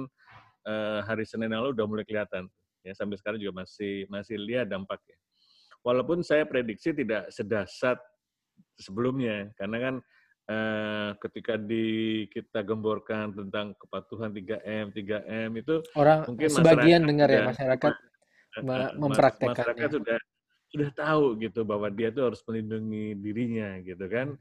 eh, 0.68 1.00
hari 1.08 1.24
Senin 1.24 1.56
lalu 1.56 1.72
udah 1.72 1.86
mulai 1.88 2.04
kelihatan. 2.04 2.44
Ya 2.84 2.92
sampai 2.92 3.16
sekarang 3.16 3.40
juga 3.40 3.64
masih 3.64 4.04
masih 4.12 4.36
lihat 4.36 4.68
dampaknya. 4.68 5.16
Walaupun 5.80 6.20
saya 6.20 6.44
prediksi 6.44 6.92
tidak 6.92 7.32
sedasat 7.32 7.96
sebelumnya, 8.76 9.48
karena 9.56 9.76
kan 9.80 9.94
eh, 10.50 11.10
ketika 11.22 11.54
di 11.54 11.86
kita 12.26 12.66
gemborkan 12.66 13.30
tentang 13.30 13.70
kepatuhan 13.78 14.34
3M, 14.34 14.90
3M 14.90 15.50
itu 15.62 15.78
Orang 15.94 16.26
mungkin 16.26 16.48
sebagian 16.50 17.06
dengar 17.06 17.28
ya 17.30 17.46
masyarakat 17.46 17.92
Eh, 18.50 18.66
me- 18.66 18.74
mas- 18.74 18.94
mempraktekannya. 18.98 19.54
masyarakat 19.54 19.88
sudah 19.94 20.18
sudah 20.74 20.90
tahu 20.94 21.24
gitu 21.38 21.62
bahwa 21.62 21.86
dia 21.86 22.10
tuh 22.10 22.30
harus 22.34 22.42
melindungi 22.46 23.14
dirinya 23.14 23.78
gitu 23.78 24.06
kan. 24.10 24.34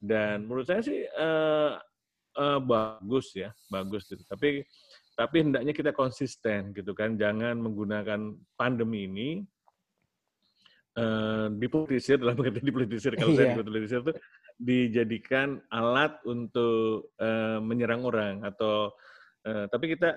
Dan 0.00 0.48
menurut 0.48 0.64
saya 0.64 0.80
sih 0.80 1.04
eh, 1.04 1.72
eh, 2.40 2.58
bagus 2.64 3.36
ya 3.36 3.52
bagus 3.68 4.08
gitu. 4.08 4.24
Tapi 4.24 4.64
tapi 5.12 5.36
hendaknya 5.44 5.76
kita 5.76 5.92
konsisten 5.92 6.72
gitu 6.72 6.96
kan. 6.96 7.20
Jangan 7.20 7.60
menggunakan 7.60 8.32
pandemi 8.56 9.04
ini 9.04 9.28
eh, 10.96 11.46
dipolitisir 11.54 12.18
dalam 12.18 12.34
pengertian 12.34 12.66
dipolitisir 12.66 13.12
kalau 13.14 13.32
saya 13.36 13.52
Iya. 13.52 13.62
dipolitisir 13.62 14.00
itu 14.02 14.12
dijadikan 14.56 15.58
alat 15.70 16.18
untuk 16.24 17.10
eh, 17.16 17.58
menyerang 17.60 18.02
orang 18.02 18.42
atau 18.42 18.90
eh, 19.44 19.64
tapi 19.70 19.94
kita 19.94 20.16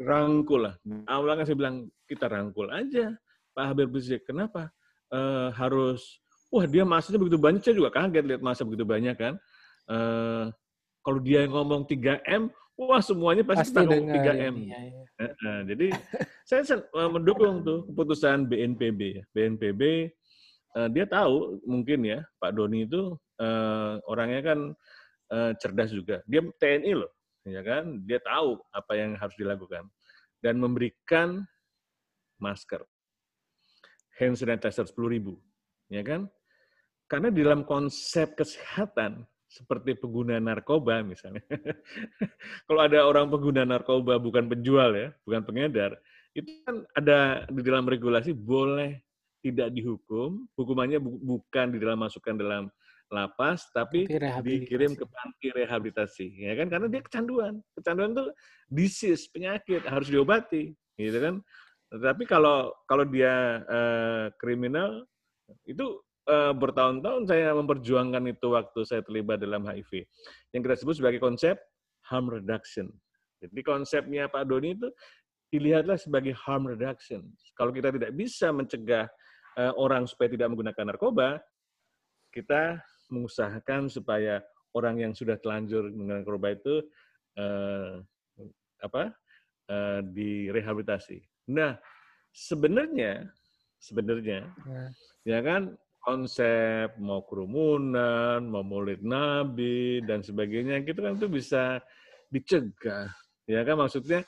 rangkul 0.00 0.66
lah. 0.66 0.74
Awalnya 1.06 1.42
kan 1.42 1.46
saya 1.46 1.58
bilang 1.58 1.76
kita 2.04 2.26
rangkul 2.26 2.68
aja 2.68 3.12
Pak 3.52 3.64
Habib 3.68 3.92
Rizik. 3.94 4.24
Kenapa 4.24 4.72
Eh, 5.12 5.48
harus? 5.60 6.24
Wah 6.48 6.64
dia 6.64 6.88
masanya 6.88 7.20
begitu 7.20 7.36
banyak. 7.36 7.60
Saya 7.60 7.76
juga 7.76 7.92
kaget 7.92 8.24
lihat 8.24 8.40
masa 8.40 8.64
begitu 8.64 8.88
banyak 8.88 9.12
kan. 9.12 9.36
Eh, 9.92 10.44
kalau 11.04 11.20
dia 11.20 11.44
ngomong 11.44 11.84
3M, 11.84 12.48
wah 12.78 13.02
semuanya 13.02 13.44
pasti, 13.46 13.72
Pasti 13.72 13.86
dengar. 13.88 14.16
3M. 14.22 14.54
Iya, 14.64 14.78
iya. 14.80 15.02
Eh, 15.22 15.32
eh, 15.32 15.60
jadi 15.70 15.86
saya 16.48 16.62
eh, 16.82 17.10
mendukung 17.10 17.62
tuh 17.62 17.86
keputusan 17.92 18.48
BNPB. 18.50 19.00
ya. 19.20 19.24
BNPB 19.30 19.82
eh, 20.76 20.88
dia 20.90 21.04
tahu 21.06 21.60
mungkin 21.68 22.00
ya 22.02 22.18
Pak 22.40 22.52
Doni 22.56 22.88
itu 22.88 23.14
eh, 23.40 23.94
orangnya 24.08 24.40
kan 24.52 24.58
eh, 25.32 25.52
cerdas 25.60 25.90
juga. 25.92 26.20
Dia 26.26 26.42
TNI 26.42 26.92
loh, 26.96 27.12
ya 27.46 27.60
kan? 27.62 28.02
Dia 28.04 28.18
tahu 28.20 28.58
apa 28.72 28.92
yang 28.96 29.14
harus 29.16 29.34
dilakukan 29.38 29.86
dan 30.42 30.58
memberikan 30.58 31.46
masker, 32.42 32.82
hand 34.18 34.34
sanitizer 34.34 34.82
10 34.90 35.14
ribu, 35.14 35.38
ya 35.86 36.02
kan? 36.02 36.26
Karena 37.06 37.28
di 37.30 37.44
dalam 37.44 37.62
konsep 37.62 38.34
kesehatan 38.34 39.22
seperti 39.52 40.00
pengguna 40.00 40.40
narkoba 40.40 41.04
misalnya, 41.04 41.44
kalau 42.66 42.80
ada 42.80 43.04
orang 43.04 43.28
pengguna 43.28 43.68
narkoba 43.68 44.16
bukan 44.16 44.48
penjual 44.48 44.96
ya, 44.96 45.12
bukan 45.28 45.44
pengedar, 45.44 46.00
itu 46.32 46.64
kan 46.64 46.88
ada 46.96 47.44
di 47.52 47.60
dalam 47.60 47.84
regulasi 47.84 48.32
boleh 48.32 48.96
tidak 49.44 49.68
dihukum, 49.76 50.48
hukumannya 50.56 50.96
bu- 50.96 51.20
bukan 51.20 51.76
di 51.76 51.78
dalam 51.82 52.00
masukkan 52.00 52.32
dalam 52.32 52.72
lapas, 53.12 53.68
tapi 53.76 54.08
dikirim 54.40 54.96
ke 54.96 55.04
panti 55.04 55.52
rehabilitasi, 55.52 56.48
ya 56.48 56.56
kan? 56.56 56.72
Karena 56.72 56.86
dia 56.88 57.02
kecanduan, 57.04 57.60
kecanduan 57.76 58.16
itu 58.16 58.24
disease, 58.72 59.28
penyakit 59.28 59.84
harus 59.84 60.08
diobati, 60.08 60.72
gitu 60.96 61.18
kan? 61.20 61.34
Tapi 61.92 62.24
kalau 62.24 62.72
kalau 62.88 63.04
dia 63.04 63.60
eh, 63.68 64.24
kriminal, 64.40 65.04
itu 65.68 66.00
eh, 66.28 66.52
bertahun-tahun 66.54 67.28
saya 67.30 67.54
memperjuangkan 67.56 68.22
itu 68.30 68.46
waktu 68.52 68.80
saya 68.86 69.02
terlibat 69.02 69.42
dalam 69.42 69.64
HIV, 69.66 70.06
yang 70.54 70.62
kita 70.62 70.76
sebut 70.78 70.98
sebagai 70.98 71.18
konsep 71.22 71.58
harm 72.06 72.28
reduction. 72.30 72.90
Jadi 73.42 73.60
konsepnya 73.66 74.30
Pak 74.30 74.46
Doni 74.46 74.78
itu 74.78 74.88
dilihatlah 75.50 75.98
sebagai 75.98 76.32
harm 76.38 76.70
reduction. 76.70 77.26
Kalau 77.58 77.74
kita 77.74 77.92
tidak 77.92 78.14
bisa 78.14 78.48
mencegah 78.54 79.06
eh, 79.58 79.72
orang 79.76 80.06
supaya 80.06 80.32
tidak 80.32 80.48
menggunakan 80.54 80.94
narkoba, 80.94 81.42
kita 82.32 82.80
mengusahakan 83.12 83.92
supaya 83.92 84.40
orang 84.72 85.04
yang 85.04 85.12
sudah 85.12 85.36
telanjur 85.36 85.92
menggunakan 85.92 86.24
narkoba 86.24 86.48
itu 86.56 86.74
eh, 87.36 87.92
apa 88.80 89.12
eh, 89.68 90.00
direhabilitasi. 90.06 91.20
Nah, 91.52 91.76
sebenarnya 92.32 93.28
sebenarnya 93.82 94.46
Nah, 94.62 94.88
ya 95.26 95.42
kan 95.42 95.74
konsep 96.02 96.98
mau 96.98 97.22
kerumunan, 97.24 98.42
mau 98.42 98.66
maulid 98.66 99.00
nabi 99.06 100.02
dan 100.02 100.20
sebagainya 100.20 100.82
gitu 100.82 100.98
kan 100.98 101.14
itu 101.14 101.30
bisa 101.30 101.78
dicegah. 102.28 103.08
Ya 103.46 103.62
kan 103.62 103.78
maksudnya 103.78 104.26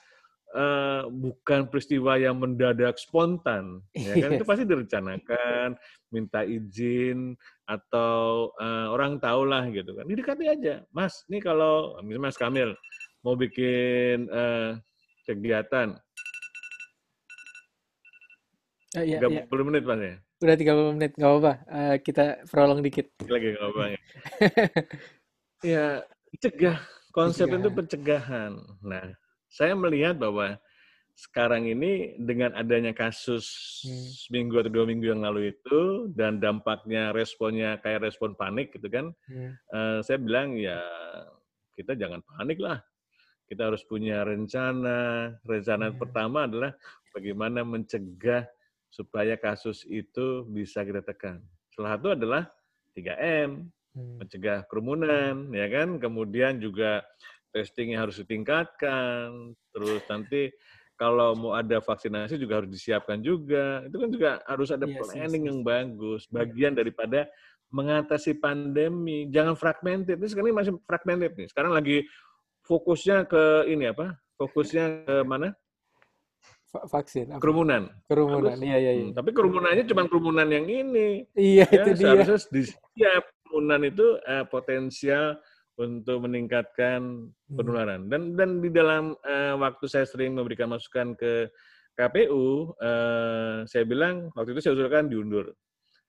uh, 0.54 1.10
bukan 1.10 1.66
peristiwa 1.66 2.14
yang 2.14 2.38
mendadak 2.38 2.96
spontan, 2.96 3.82
ya 3.92 4.14
kan? 4.22 4.38
Itu 4.38 4.46
pasti 4.46 4.64
direncanakan, 4.64 5.74
minta 6.14 6.46
izin 6.46 7.34
atau 7.66 8.54
uh, 8.62 8.94
orang 8.94 9.18
tahu 9.18 9.42
lah 9.50 9.66
gitu 9.74 9.98
kan. 9.98 10.06
Didekati 10.06 10.44
aja, 10.46 10.87
Mas. 10.94 11.26
Ini 11.26 11.42
kalau 11.42 11.98
misalnya 12.06 12.30
Mas 12.30 12.38
Kamil 12.38 12.70
mau 13.26 13.34
bikin 13.34 14.30
uh, 14.30 14.78
kegiatan, 15.26 15.98
Uh, 18.94 19.02
iya, 19.02 19.18
30 19.18 19.50
iya. 19.50 19.64
menit 19.66 19.82
Mas 19.82 19.98
ya. 19.98 20.14
Udah 20.44 20.57
30 20.61 20.92
menit, 20.92 21.12
nggak 21.16 21.30
apa-apa. 21.30 21.52
Uh, 21.64 21.96
kita 22.04 22.24
prolong 22.52 22.85
dikit. 22.85 23.09
Lagi 23.24 23.57
nggak 23.57 23.64
apa-apa 23.64 23.85
ya. 23.94 23.98
ya, 25.64 25.87
cegah. 26.37 26.78
Konsep 27.09 27.46
Pencegahan. 27.46 27.62
itu 27.62 27.70
pencegahan. 27.72 28.52
Nah, 28.83 29.07
saya 29.46 29.72
melihat 29.72 30.18
bahwa 30.18 30.59
sekarang 31.14 31.64
ini 31.64 32.18
dengan 32.18 32.52
adanya 32.52 32.90
kasus 32.90 33.46
Hmm. 33.87 34.04
seminggu 34.18 34.59
atau 34.59 34.68
dua 34.68 34.83
minggu 34.83 35.07
yang 35.07 35.22
lalu 35.22 35.54
itu 35.54 36.11
dan 36.11 36.42
dampaknya 36.42 37.14
responnya 37.14 37.78
kayak 37.78 38.02
respon 38.02 38.35
panik 38.35 38.74
gitu 38.74 38.90
kan, 38.90 39.14
Hmm. 39.30 39.54
eh, 39.54 39.98
saya 40.02 40.18
bilang 40.18 40.59
ya 40.59 40.83
kita 41.72 41.94
jangan 41.94 42.18
panik 42.26 42.59
lah. 42.59 42.83
Kita 43.46 43.70
harus 43.70 43.80
punya 43.87 44.26
rencana. 44.26 45.30
Rencana 45.40 45.94
Hmm. 45.94 45.98
pertama 46.02 46.44
adalah 46.44 46.74
bagaimana 47.14 47.62
mencegah 47.62 48.42
supaya 48.94 49.35
kasus 49.35 49.83
itu 49.90 50.46
bisa 50.46 50.87
kita 50.87 51.02
tekan. 51.02 51.42
Salah 51.74 51.98
satu 51.98 52.14
adalah 52.14 52.46
3M, 52.94 53.66
Hmm. 53.94 54.18
mencegah 54.18 54.66
kerumunan, 54.66 55.54
ya 55.54 55.70
kan? 55.70 56.02
Kemudian 56.02 56.59
juga 56.59 57.07
testingnya 57.54 58.02
harus 58.02 58.18
ditingkatkan. 58.18 59.54
Terus 59.70 60.02
nanti 60.11 60.50
kalau 60.98 61.38
mau 61.38 61.54
ada 61.54 61.78
vaksinasi 61.78 62.35
juga 62.35 62.62
harus 62.62 62.74
disiapkan 62.74 63.22
juga. 63.22 63.87
Itu 63.87 64.02
kan 64.02 64.11
juga 64.11 64.30
harus 64.50 64.74
ada 64.74 64.87
Yes, 64.87 64.98
yes, 64.98 65.02
planning 65.14 65.42
yes. 65.46 65.48
yang 65.50 65.59
bagus, 65.62 66.22
bagian 66.26 66.74
daripada 66.74 67.30
mengatasi 67.70 68.35
pandemi. 68.42 69.30
Jangan 69.30 69.54
fragmented. 69.54 70.18
Ini 70.18 70.26
sekarang 70.30 70.50
ini 70.50 70.59
masih 70.59 70.72
fragmented 70.87 71.33
nih. 71.38 71.46
Sekarang 71.50 71.70
lagi 71.70 72.02
fokusnya 72.66 73.30
ke 73.30 73.70
ini 73.70 73.94
apa? 73.94 74.18
Fokusnya 74.35 75.07
ke 75.07 75.16
mana? 75.22 75.54
Va- 76.74 76.87
vaksin. 76.90 77.30
apa? 77.30 77.38
Kerumunan. 77.38 77.87
Kerumunan. 78.10 78.58
Iya, 78.58 78.78
iya. 78.82 78.92
Hmm, 78.98 79.14
tapi 79.14 79.30
kerumunannya 79.30 79.87
cuma 79.87 80.10
kerumunan 80.10 80.48
yang 80.50 80.66
ini. 80.66 81.22
Iya, 81.32 81.70
Ya, 81.70 81.84
itu 81.87 81.90
dia. 81.94 82.26
di 82.50 82.62
setiap 82.66 83.22
kerumunan 83.46 83.80
itu 83.87 84.06
eh, 84.26 84.44
potensial 84.50 85.38
untuk 85.78 86.26
meningkatkan 86.26 87.30
Hmm. 87.30 87.54
penularan. 87.54 88.10
Dan 88.10 88.34
dan 88.34 88.58
di 88.58 88.74
dalam 88.74 89.14
eh, 89.22 89.54
waktu 89.54 89.87
saya 89.87 90.02
sering 90.02 90.34
memberikan 90.34 90.66
masukan 90.66 91.14
ke 91.14 91.46
KPU, 91.94 92.74
eh, 92.82 93.62
saya 93.70 93.87
bilang 93.87 94.34
waktu 94.34 94.50
itu 94.50 94.66
saya 94.66 94.74
usulkan 94.74 95.06
diundur 95.06 95.54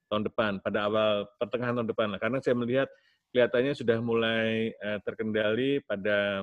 tahun 0.10 0.26
depan 0.26 0.52
pada 0.66 0.90
awal 0.90 1.30
pertengahan 1.38 1.78
tahun 1.78 1.90
depan 1.94 2.08
lah. 2.10 2.20
Karena 2.20 2.38
saya 2.42 2.58
melihat 2.58 2.90
kelihatannya 3.30 3.74
sudah 3.78 4.02
mulai 4.02 4.74
eh, 4.74 4.98
terkendali 5.06 5.78
pada 5.86 6.42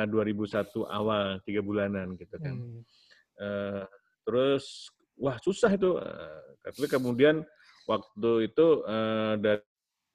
eh, 0.00 0.06
2001 0.08 0.64
awal 0.88 1.44
tiga 1.44 1.60
bulanan 1.60 2.16
gitu 2.16 2.40
kan. 2.40 2.56
Hmm. 2.56 2.80
Eh, 3.38 3.84
terus 4.26 4.88
wah 5.18 5.36
susah 5.42 5.70
itu. 5.74 5.98
Eh, 5.98 6.42
tapi 6.64 6.86
kemudian 6.86 7.42
waktu 7.88 8.50
itu 8.50 8.66
eh, 8.86 9.34
dari 9.40 9.64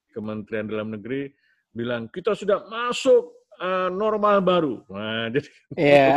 Kementerian 0.10 0.68
Dalam 0.68 0.90
Negeri 0.96 1.30
bilang 1.70 2.10
kita 2.10 2.34
sudah 2.34 2.66
masuk 2.68 3.34
eh, 3.60 3.90
normal 3.92 4.42
baru. 4.42 4.76
Nah, 4.90 5.30
jadi 5.34 5.50
Iya. 5.78 6.08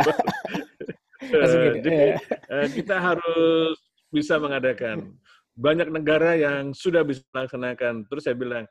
Langsung 1.23 1.61
eh, 1.67 1.71
gini, 1.79 1.83
jadi 1.83 1.95
iya. 2.49 2.67
kita 2.71 2.95
harus 2.99 3.77
bisa 4.13 4.37
mengadakan 4.37 5.17
banyak 5.53 5.89
negara 5.93 6.33
yang 6.33 6.73
sudah 6.73 7.05
bisa 7.05 7.21
melaksanakan. 7.33 8.09
Terus 8.09 8.23
saya 8.25 8.35
bilang 8.37 8.65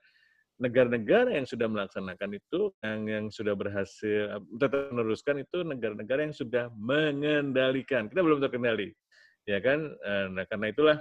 negara-negara 0.63 1.35
yang 1.35 1.43
sudah 1.43 1.67
melaksanakan 1.67 2.39
itu, 2.39 2.71
yang 2.87 3.01
yang 3.11 3.25
sudah 3.35 3.59
berhasil 3.59 4.39
tetap 4.55 4.95
meneruskan 4.95 5.43
itu 5.43 5.67
negara-negara 5.67 6.31
yang 6.31 6.37
sudah 6.37 6.71
mengendalikan. 6.79 8.07
Kita 8.07 8.23
belum 8.23 8.39
terkendali, 8.39 8.95
ya 9.43 9.59
kan? 9.59 9.91
Eh, 9.91 10.27
Nah 10.31 10.47
karena 10.47 10.71
itulah 10.71 10.97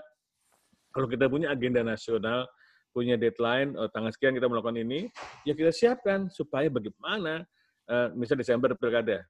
kalau 0.89 1.06
kita 1.06 1.30
punya 1.30 1.54
agenda 1.54 1.86
nasional, 1.86 2.50
punya 2.89 3.15
deadline, 3.15 3.78
oh, 3.78 3.88
tanggal 3.93 4.12
sekian 4.12 4.34
kita 4.36 4.50
melakukan 4.50 4.82
ini, 4.82 5.08
ya 5.47 5.54
kita 5.54 5.69
siapkan 5.71 6.28
supaya 6.34 6.67
bagaimana, 6.67 7.45
eh, 7.88 8.08
misalnya 8.17 8.41
Desember 8.41 8.74
pilkada, 8.74 9.21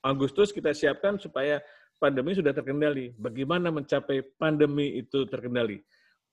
Agustus 0.00 0.50
kita 0.50 0.72
siapkan 0.72 1.20
supaya 1.20 1.60
pandemi 2.00 2.32
sudah 2.32 2.54
terkendali. 2.54 3.12
Bagaimana 3.18 3.68
mencapai 3.68 4.22
pandemi 4.38 4.96
itu 4.96 5.26
terkendali? 5.26 5.82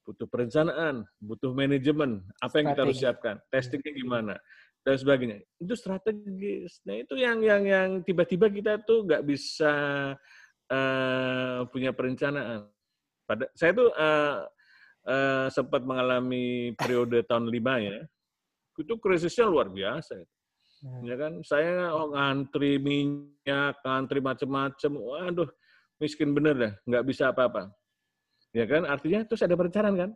Butuh 0.06 0.30
perencanaan, 0.30 1.02
butuh 1.18 1.50
manajemen, 1.50 2.22
apa 2.38 2.62
yang 2.62 2.68
kita 2.72 2.82
harus 2.86 3.02
Strategi. 3.02 3.10
siapkan, 3.10 3.36
testingnya 3.50 3.92
gimana, 3.98 4.36
dan 4.86 4.96
sebagainya. 5.02 5.38
Itu 5.58 5.74
strategis. 5.74 6.86
Nah 6.86 7.02
itu 7.02 7.18
yang 7.18 7.42
yang 7.42 7.64
yang 7.66 7.90
tiba-tiba 8.06 8.54
kita 8.54 8.86
tuh 8.86 9.02
nggak 9.10 9.26
bisa 9.26 9.74
eh, 10.70 11.60
punya 11.74 11.90
perencanaan. 11.90 12.70
Pada 13.26 13.50
saya 13.58 13.74
tuh 13.74 13.90
eh, 13.90 14.38
eh, 15.10 15.48
sempat 15.50 15.82
mengalami 15.82 16.78
periode 16.78 17.26
tahun 17.26 17.50
5 17.50 17.90
ya. 17.90 18.00
Itu 18.78 19.02
krisisnya 19.02 19.50
luar 19.50 19.74
biasa. 19.74 20.22
Hmm. 20.86 21.02
Ya 21.02 21.16
kan, 21.18 21.42
saya 21.42 21.90
oh, 21.98 22.14
ngantri 22.14 22.78
minyak, 22.78 23.82
ngantri 23.82 24.22
macam-macam. 24.22 24.92
Waduh, 25.02 25.50
miskin 25.98 26.36
bener 26.36 26.54
dah, 26.54 26.74
nggak 26.86 27.06
bisa 27.10 27.34
apa-apa. 27.34 27.74
Ya 28.56 28.64
kan, 28.64 28.88
artinya 28.88 29.28
terus 29.28 29.44
ada 29.44 29.60
perencanaan 29.60 29.96
kan? 30.00 30.12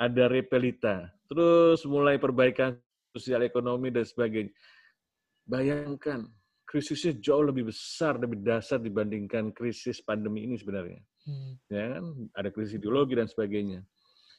Ada 0.00 0.32
repelita, 0.32 1.12
terus 1.28 1.84
mulai 1.84 2.16
perbaikan 2.16 2.80
sosial 3.12 3.44
ekonomi 3.44 3.92
dan 3.92 4.04
sebagainya. 4.08 4.52
Bayangkan, 5.44 6.24
krisisnya 6.64 7.16
jauh 7.20 7.44
lebih 7.44 7.68
besar, 7.68 8.16
lebih 8.16 8.40
dasar 8.40 8.80
dibandingkan 8.80 9.52
krisis 9.52 10.02
pandemi 10.02 10.48
ini 10.48 10.58
sebenarnya 10.58 11.00
Hmm. 11.26 11.58
ya 11.66 11.98
kan 11.98 12.04
ada 12.38 12.54
krisis 12.54 12.78
ideologi 12.78 13.18
dan 13.18 13.26
sebagainya. 13.26 13.82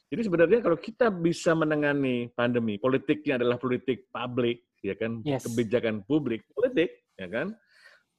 Jadi 0.08 0.24
sebenarnya 0.24 0.64
kalau 0.64 0.80
kita 0.80 1.12
bisa 1.12 1.52
menangani 1.52 2.32
pandemi, 2.32 2.80
politiknya 2.80 3.36
adalah 3.36 3.60
politik 3.60 4.08
publik, 4.08 4.64
ya 4.80 4.96
kan, 4.96 5.20
Yes. 5.20 5.44
kebijakan 5.44 6.00
publik, 6.08 6.48
politik, 6.56 7.04
ya 7.20 7.28
kan, 7.28 7.52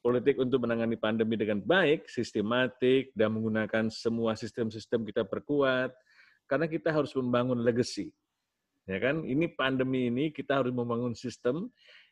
politik 0.00 0.40
untuk 0.40 0.64
menangani 0.64 0.96
pandemi 0.96 1.36
dengan 1.36 1.60
baik, 1.60 2.08
sistematik 2.08 3.12
dan 3.12 3.36
menggunakan 3.36 3.92
semua 3.92 4.32
sistem-sistem 4.34 5.04
kita 5.04 5.22
perkuat, 5.28 5.92
karena 6.48 6.66
kita 6.66 6.90
harus 6.90 7.12
membangun 7.16 7.60
legacy, 7.60 8.10
ya 8.88 8.98
kan. 8.98 9.22
Ini 9.22 9.52
pandemi 9.54 10.08
ini 10.08 10.32
kita 10.32 10.64
harus 10.64 10.72
membangun 10.72 11.12
sistem 11.12 11.68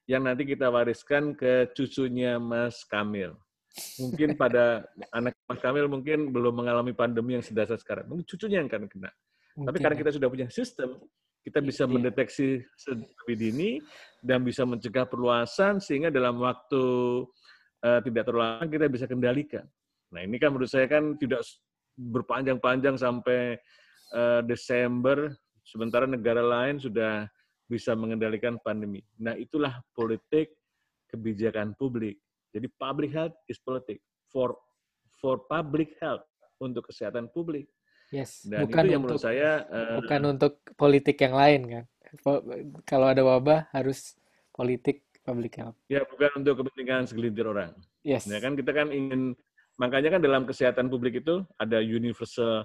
yang 0.08 0.24
nanti 0.24 0.44
kita 0.48 0.68
wariskan 0.72 1.36
ke 1.36 1.68
cucunya 1.76 2.40
Mas 2.40 2.84
Kamil 2.88 3.36
mungkin 3.98 4.34
pada 4.42 4.86
anak 5.12 5.34
Mas 5.46 5.60
Kamil 5.60 5.86
mungkin 5.86 6.32
belum 6.32 6.64
mengalami 6.64 6.92
pandemi 6.96 7.38
yang 7.38 7.44
sedasar 7.44 7.78
sekarang. 7.78 8.08
Mungkin 8.10 8.26
cucunya 8.26 8.62
yang 8.62 8.68
akan 8.70 8.88
kena. 8.88 9.10
Tapi 9.10 9.64
Mungkin 9.66 9.80
karena 9.82 9.96
ya. 9.98 10.00
kita 10.06 10.10
sudah 10.14 10.28
punya 10.30 10.46
sistem, 10.50 10.90
kita 11.42 11.58
bisa 11.62 11.82
Iya. 11.86 11.92
mendeteksi 11.92 12.48
lebih 13.24 13.36
dini 13.36 13.70
dan 14.22 14.42
bisa 14.44 14.62
mencegah 14.68 15.06
perluasan 15.08 15.82
sehingga 15.82 16.12
dalam 16.12 16.38
waktu 16.42 16.82
eh, 17.84 18.00
tidak 18.02 18.22
terlalu 18.26 18.42
lama 18.42 18.66
kita 18.66 18.86
bisa 18.90 19.04
kendalikan. 19.06 19.64
Nah 20.14 20.20
ini 20.24 20.36
kan 20.40 20.54
menurut 20.54 20.70
saya 20.70 20.88
kan 20.88 21.14
tidak 21.20 21.44
berpanjang-panjang 21.98 22.96
sampai 22.96 23.58
eh, 24.14 24.40
Desember, 24.46 25.34
sementara 25.66 26.08
negara 26.08 26.40
lain 26.40 26.80
sudah 26.80 27.28
bisa 27.68 27.92
mengendalikan 27.92 28.56
pandemi. 28.64 29.04
Nah 29.20 29.36
itulah 29.36 29.76
politik 29.92 30.56
kebijakan 31.12 31.76
publik. 31.76 32.16
Jadi 32.48 32.66
public 32.80 33.12
health 33.12 33.36
is 33.48 33.60
politik 33.60 34.00
for 34.32 34.56
for 35.20 35.44
public 35.44 35.96
health 36.00 36.24
untuk 36.60 36.88
kesehatan 36.88 37.28
publik. 37.28 37.68
Yes. 38.08 38.44
Dan 38.48 38.64
Bukan 38.64 38.82
itu 38.88 38.92
yang 38.96 39.02
menurut 39.04 39.20
untuk 39.20 39.28
saya 39.28 39.50
eh, 39.68 39.96
bukan 40.00 40.20
untuk 40.32 40.52
politik 40.80 41.16
yang 41.20 41.36
lain 41.36 41.60
kan. 41.68 41.84
Po- 42.24 42.44
Kalau 42.88 43.12
ada 43.12 43.20
wabah 43.20 43.68
harus 43.68 44.16
politik 44.48 45.04
public 45.28 45.60
health. 45.60 45.76
ya 45.92 46.00
bukan 46.08 46.40
untuk 46.40 46.64
kepentingan 46.64 47.04
segelintir 47.04 47.44
orang. 47.44 47.76
Yes. 48.00 48.24
Ya 48.24 48.40
kan 48.40 48.56
kita 48.56 48.72
kan 48.72 48.88
ingin 48.88 49.36
makanya 49.76 50.16
kan 50.16 50.20
dalam 50.24 50.48
kesehatan 50.48 50.88
publik 50.88 51.20
itu 51.20 51.44
ada 51.60 51.84
universal 51.84 52.64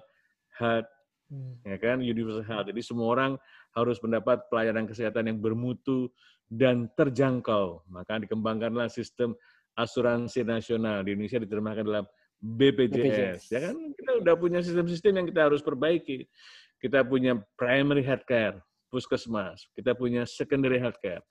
health 0.55 0.87
Hmm. 1.33 1.57
ya 1.65 1.77
kan 1.81 1.97
universal 2.03 2.45
health. 2.45 2.69
Jadi 2.69 2.81
semua 2.85 3.07
orang 3.09 3.31
harus 3.73 3.97
mendapat 4.05 4.45
pelayanan 4.53 4.85
kesehatan 4.85 5.33
yang 5.33 5.41
bermutu 5.41 6.13
dan 6.45 6.85
terjangkau. 6.93 7.81
Maka 7.89 8.21
dikembangkanlah 8.21 8.91
sistem 8.93 9.33
asuransi 9.73 10.45
nasional 10.45 11.01
di 11.01 11.17
Indonesia 11.17 11.41
diterjemahkan 11.41 11.85
dalam 11.89 12.05
BPJS. 12.37 12.93
BPJS. 12.93 13.41
Ya 13.49 13.59
kan 13.65 13.75
kita 13.97 14.11
udah 14.21 14.35
punya 14.37 14.59
sistem-sistem 14.61 15.11
yang 15.23 15.27
kita 15.31 15.41
harus 15.49 15.65
perbaiki. 15.65 16.29
Kita 16.77 17.01
punya 17.01 17.39
primary 17.57 18.05
healthcare, 18.05 18.61
puskesmas. 18.93 19.65
Kita 19.73 19.97
punya 19.97 20.27
secondary 20.29 20.77
healthcare. 20.77 21.23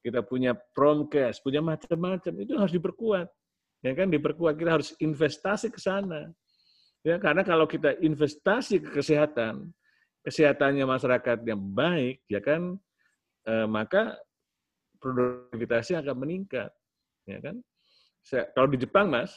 Kita 0.00 0.24
punya 0.24 0.56
promkes, 0.72 1.40
punya 1.44 1.60
macam-macam. 1.60 2.32
Itu 2.40 2.56
harus 2.56 2.72
diperkuat. 2.72 3.28
ya 3.84 3.92
kan? 3.92 4.08
Diperkuat. 4.08 4.54
Kita 4.56 4.70
harus 4.80 4.96
investasi 5.00 5.68
ke 5.68 5.80
sana. 5.80 6.28
Ya 7.00 7.16
karena 7.16 7.40
kalau 7.40 7.64
kita 7.64 7.96
investasi 8.00 8.80
ke 8.84 9.00
kesehatan 9.00 9.72
kesehatannya 10.20 10.84
masyarakat 10.84 11.38
yang 11.48 11.60
baik 11.72 12.20
ya 12.28 12.44
kan? 12.44 12.76
Eh, 13.48 13.64
maka 13.64 14.20
produktivitasnya 15.00 16.04
akan 16.04 16.16
meningkat. 16.20 16.68
Ya 17.24 17.40
kan? 17.40 17.56
Saya, 18.20 18.52
kalau 18.52 18.68
di 18.68 18.76
Jepang 18.76 19.08
mas 19.08 19.32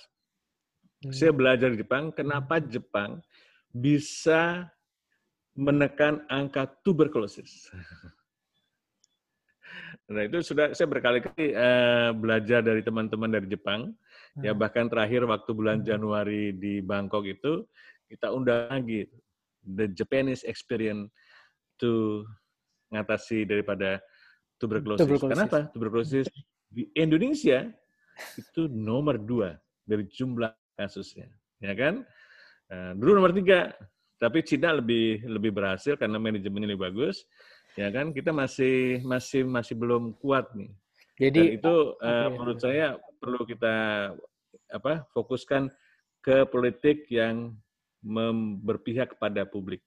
hmm. 1.08 1.16
saya 1.16 1.32
belajar 1.32 1.72
di 1.72 1.80
Jepang 1.80 2.12
kenapa 2.12 2.60
Jepang 2.60 3.24
bisa 3.72 4.68
menekan 5.56 6.28
angka 6.28 6.68
tuberkulosis 6.84 7.72
Nah 10.12 10.28
itu 10.28 10.44
sudah 10.44 10.76
saya 10.76 10.88
berkali-kali 10.92 11.56
uh, 11.56 12.12
belajar 12.12 12.60
dari 12.60 12.84
teman-teman 12.84 13.32
dari 13.32 13.48
Jepang. 13.48 13.96
Ya 14.42 14.52
hmm. 14.52 14.60
bahkan 14.60 14.90
terakhir 14.90 15.24
waktu 15.30 15.52
bulan 15.54 15.80
hmm. 15.80 15.88
Januari 15.88 16.52
di 16.58 16.82
Bangkok 16.82 17.24
itu 17.30 17.64
kita 18.10 18.34
undang 18.34 18.68
lagi 18.68 19.08
the 19.64 19.88
Japanese 19.94 20.44
experience 20.44 21.08
to 21.80 22.26
ngatasi 22.92 23.48
daripada 23.48 24.02
tuberkulosis. 24.60 25.02
tuberkulosis. 25.06 25.38
Kenapa? 25.38 25.60
Tuberkulosis 25.72 26.28
di 26.68 26.90
Indonesia 26.98 27.70
itu 28.38 28.68
nomor 28.70 29.18
dua 29.18 29.58
dari 29.86 30.06
jumlah 30.06 30.54
kasusnya, 30.78 31.30
ya 31.62 31.74
kan? 31.74 32.04
Uh, 32.70 32.92
dulu 32.98 33.18
nomor 33.18 33.34
tiga, 33.34 33.74
tapi 34.22 34.46
Cina 34.46 34.74
lebih 34.78 35.26
lebih 35.26 35.52
berhasil 35.52 35.98
karena 35.98 36.22
manajemennya 36.22 36.74
lebih 36.74 36.86
bagus 36.90 37.26
ya 37.74 37.88
kan 37.90 38.14
kita 38.14 38.30
masih 38.30 39.02
masih 39.02 39.42
masih 39.46 39.76
belum 39.78 40.14
kuat 40.22 40.50
nih. 40.54 40.72
Jadi 41.18 41.42
Dan 41.42 41.56
itu 41.62 41.76
uh, 42.02 42.28
menurut 42.34 42.60
saya 42.62 42.98
perlu 43.22 43.46
kita 43.46 43.76
apa 44.74 45.06
fokuskan 45.14 45.70
ke 46.24 46.48
politik 46.50 47.06
yang 47.14 47.54
berpihak 48.64 49.16
kepada 49.16 49.46
publik. 49.46 49.84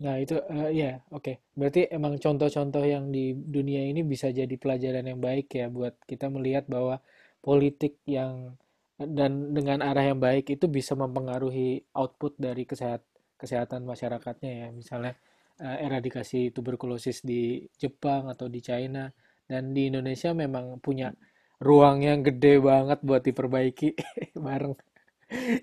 Nah 0.00 0.18
itu 0.18 0.40
uh, 0.40 0.70
ya 0.72 1.04
oke. 1.12 1.22
Okay. 1.22 1.36
Berarti 1.54 1.86
emang 1.92 2.18
contoh-contoh 2.18 2.82
yang 2.82 3.14
di 3.14 3.36
dunia 3.36 3.84
ini 3.86 4.02
bisa 4.02 4.32
jadi 4.32 4.54
pelajaran 4.58 5.06
yang 5.06 5.20
baik 5.20 5.52
ya 5.54 5.70
buat 5.70 5.94
kita 6.08 6.26
melihat 6.32 6.66
bahwa 6.66 6.98
politik 7.44 8.00
yang 8.08 8.56
dan 8.98 9.50
dengan 9.54 9.82
arah 9.82 10.14
yang 10.14 10.18
baik 10.22 10.54
itu 10.54 10.70
bisa 10.70 10.94
mempengaruhi 10.94 11.82
output 11.94 12.38
dari 12.38 12.62
kesehat 12.66 13.02
kesehatan 13.38 13.86
masyarakatnya 13.86 14.52
ya. 14.66 14.68
Misalnya 14.74 15.12
eradikasi 15.60 16.50
tuberkulosis 16.50 17.22
di 17.22 17.64
Jepang 17.78 18.30
atau 18.30 18.50
di 18.50 18.60
China. 18.62 19.10
Dan 19.44 19.76
di 19.76 19.92
Indonesia 19.92 20.32
memang 20.32 20.80
punya 20.80 21.12
ruang 21.60 22.02
yang 22.02 22.24
gede 22.24 22.58
banget 22.58 22.98
buat 23.04 23.22
diperbaiki 23.22 23.94
bareng. 24.46 24.74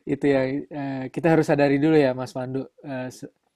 Itu 0.06 0.26
ya 0.26 0.42
uh, 0.48 1.06
kita 1.10 1.28
harus 1.34 1.48
sadari 1.50 1.78
dulu 1.82 1.98
ya 1.98 2.14
Mas 2.14 2.34
Pandu. 2.36 2.68
Uh, 2.84 3.10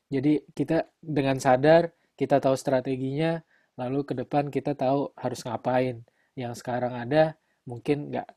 jadi 0.10 0.42
kita 0.54 0.90
dengan 1.02 1.38
sadar 1.42 1.92
kita 2.16 2.40
tahu 2.40 2.56
strateginya 2.56 3.42
lalu 3.76 4.08
ke 4.08 4.14
depan 4.16 4.50
kita 4.50 4.74
tahu 4.74 5.14
harus 5.20 5.42
ngapain. 5.46 6.06
Yang 6.36 6.64
sekarang 6.64 6.94
ada 6.96 7.38
mungkin 7.70 8.12
nggak 8.14 8.28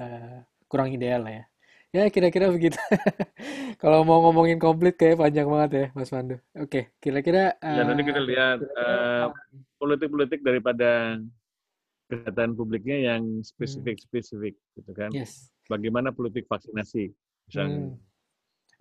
uh, 0.00 0.44
kurang 0.68 0.90
ideal 0.92 1.22
lah 1.24 1.34
ya 1.42 1.44
Ya 1.94 2.10
kira-kira 2.10 2.50
begitu. 2.50 2.74
Kalau 3.82 4.02
mau 4.02 4.18
ngomongin 4.26 4.58
komplit 4.58 4.98
kayak 4.98 5.14
panjang 5.14 5.46
banget 5.46 5.70
ya 5.70 5.86
Mas 5.94 6.10
Pandu. 6.10 6.42
Oke, 6.58 6.90
kira-kira. 6.98 7.54
Uh, 7.62 7.70
ya 7.78 7.82
nanti 7.86 8.02
kita 8.02 8.18
eh, 8.18 8.26
lihat 8.34 8.58
uh, 8.66 9.30
politik-politik 9.78 10.42
daripada 10.42 11.22
kesehatan 12.10 12.58
publiknya 12.58 13.14
yang 13.14 13.46
spesifik-spesifik 13.46 14.58
gitu 14.74 14.90
kan. 14.90 15.14
Yes. 15.14 15.54
Bagaimana 15.70 16.10
politik 16.10 16.50
vaksinasi 16.50 17.14
misalnya. 17.46 17.94
Hmm. 17.94 17.94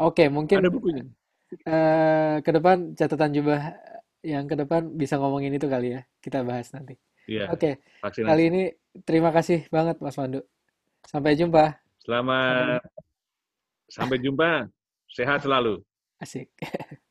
Oke, 0.01 0.25
okay, 0.25 0.27
mungkin. 0.33 0.57
Ada 0.65 0.73
bukunya. 0.73 1.05
Uh, 1.69 2.41
ke 2.41 2.49
depan 2.49 2.97
catatan 2.97 3.29
jubah 3.29 3.77
yang 4.25 4.49
ke 4.49 4.57
depan 4.57 4.89
bisa 4.89 5.21
ngomongin 5.21 5.53
itu 5.53 5.69
kali 5.69 5.93
ya. 5.93 6.01
Kita 6.17 6.41
bahas 6.41 6.73
nanti. 6.73 6.97
Iya. 7.29 7.53
Oke. 7.53 7.77
Okay. 8.01 8.25
Kali 8.25 8.43
ini 8.49 8.63
terima 9.05 9.29
kasih 9.29 9.69
banget 9.69 10.01
Mas 10.01 10.17
Pandu. 10.17 10.41
Sampai 11.05 11.37
jumpa. 11.37 11.77
Selamat 12.01 12.81
sampai 13.93 14.17
jumpa. 14.17 14.65
Sehat 15.13 15.45
selalu. 15.45 15.77
Asik. 16.17 16.49